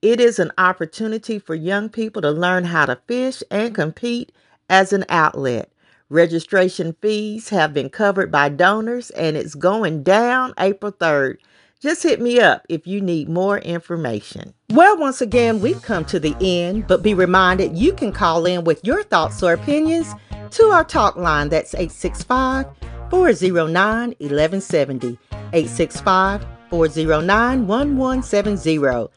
It 0.00 0.20
is 0.20 0.38
an 0.38 0.50
opportunity 0.58 1.38
for 1.38 1.54
young 1.54 1.88
people 1.88 2.22
to 2.22 2.30
learn 2.30 2.64
how 2.64 2.86
to 2.86 2.98
fish 3.06 3.42
and 3.50 3.74
compete 3.74 4.32
as 4.68 4.92
an 4.92 5.04
outlet. 5.08 5.70
Registration 6.08 6.96
fees 7.00 7.48
have 7.50 7.72
been 7.72 7.88
covered 7.88 8.30
by 8.30 8.48
donors 8.48 9.10
and 9.10 9.36
it's 9.36 9.54
going 9.54 10.02
down 10.02 10.54
April 10.58 10.92
3rd. 10.92 11.36
Just 11.82 12.04
hit 12.04 12.20
me 12.20 12.38
up 12.38 12.64
if 12.68 12.86
you 12.86 13.00
need 13.00 13.28
more 13.28 13.58
information. 13.58 14.54
Well, 14.70 14.96
once 14.98 15.20
again, 15.20 15.60
we've 15.60 15.82
come 15.82 16.04
to 16.04 16.20
the 16.20 16.36
end, 16.40 16.86
but 16.86 17.02
be 17.02 17.12
reminded 17.12 17.76
you 17.76 17.92
can 17.92 18.12
call 18.12 18.46
in 18.46 18.62
with 18.62 18.84
your 18.84 19.02
thoughts 19.02 19.42
or 19.42 19.52
opinions 19.52 20.06
to 20.52 20.66
our 20.66 20.84
talk 20.84 21.16
line. 21.16 21.48
That's 21.48 21.74
865 21.74 22.66
409 23.10 24.10
1170. 24.10 25.18
865 25.52 26.46
409 26.70 27.66
1170. 27.66 29.08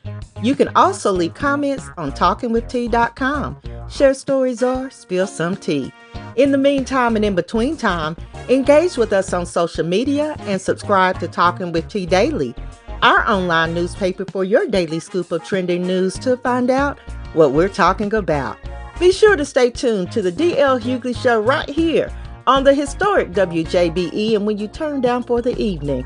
You 0.42 0.56
can 0.56 0.70
also 0.76 1.12
leave 1.12 1.36
comments 1.36 1.88
on 1.98 2.14
talkingwitht.com. 2.14 3.62
Share 3.90 4.14
stories 4.16 4.64
or 4.64 4.90
spill 4.90 5.28
some 5.28 5.56
tea. 5.56 5.94
In 6.36 6.52
the 6.52 6.58
meantime 6.58 7.16
and 7.16 7.24
in 7.24 7.34
between 7.34 7.78
time, 7.78 8.18
engage 8.50 8.98
with 8.98 9.14
us 9.14 9.32
on 9.32 9.46
social 9.46 9.86
media 9.86 10.36
and 10.40 10.60
subscribe 10.60 11.18
to 11.20 11.30
Talking 11.30 11.72
with 11.72 11.88
T 11.88 12.06
Daily, 12.06 12.54
our 13.02 13.26
online 13.26 13.74
newspaper 13.74 14.26
for 14.26 14.44
your 14.44 14.68
daily 14.68 15.00
scoop 15.00 15.32
of 15.32 15.46
trending 15.46 15.88
news 15.88 16.20
to 16.20 16.36
find 16.36 16.70
out 16.70 17.00
what 17.34 17.54
we're 17.54 17.70
talking 17.70 18.14
about. 18.14 18.58
Be 19.00 19.14
sure 19.14 19.38
to 19.38 19.46
stay 19.46 19.70
tuned 19.70 20.12
to 20.12 20.22
the 20.22 20.32
DL 20.32 20.82
Hughley 20.82 21.16
Show 21.16 21.40
right 21.40 21.70
here 21.70 22.12
on 22.48 22.66
the 22.66 22.74
historic 22.74 23.32
WJBE. 23.32 24.36
And 24.36 24.46
when 24.46 24.58
you 24.58 24.68
turn 24.68 25.00
down 25.00 25.24
for 25.24 25.42
the 25.42 25.58
evening, 25.58 26.06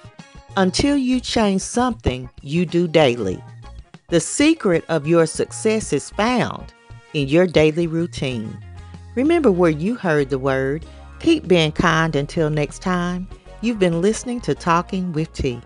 until 0.57 0.97
you 0.97 1.19
change 1.19 1.61
something 1.61 2.29
you 2.41 2.65
do 2.65 2.87
daily. 2.87 3.43
The 4.09 4.19
secret 4.19 4.83
of 4.89 5.07
your 5.07 5.25
success 5.25 5.93
is 5.93 6.09
found 6.09 6.73
in 7.13 7.27
your 7.27 7.47
daily 7.47 7.87
routine. 7.87 8.57
Remember 9.15 9.51
where 9.51 9.71
you 9.71 9.95
heard 9.95 10.29
the 10.29 10.39
word. 10.39 10.85
Keep 11.19 11.47
being 11.47 11.71
kind 11.71 12.15
until 12.15 12.49
next 12.49 12.81
time. 12.81 13.27
You've 13.61 13.79
been 13.79 14.01
listening 14.01 14.41
to 14.41 14.55
Talking 14.55 15.13
with 15.13 15.31
T. 15.33 15.61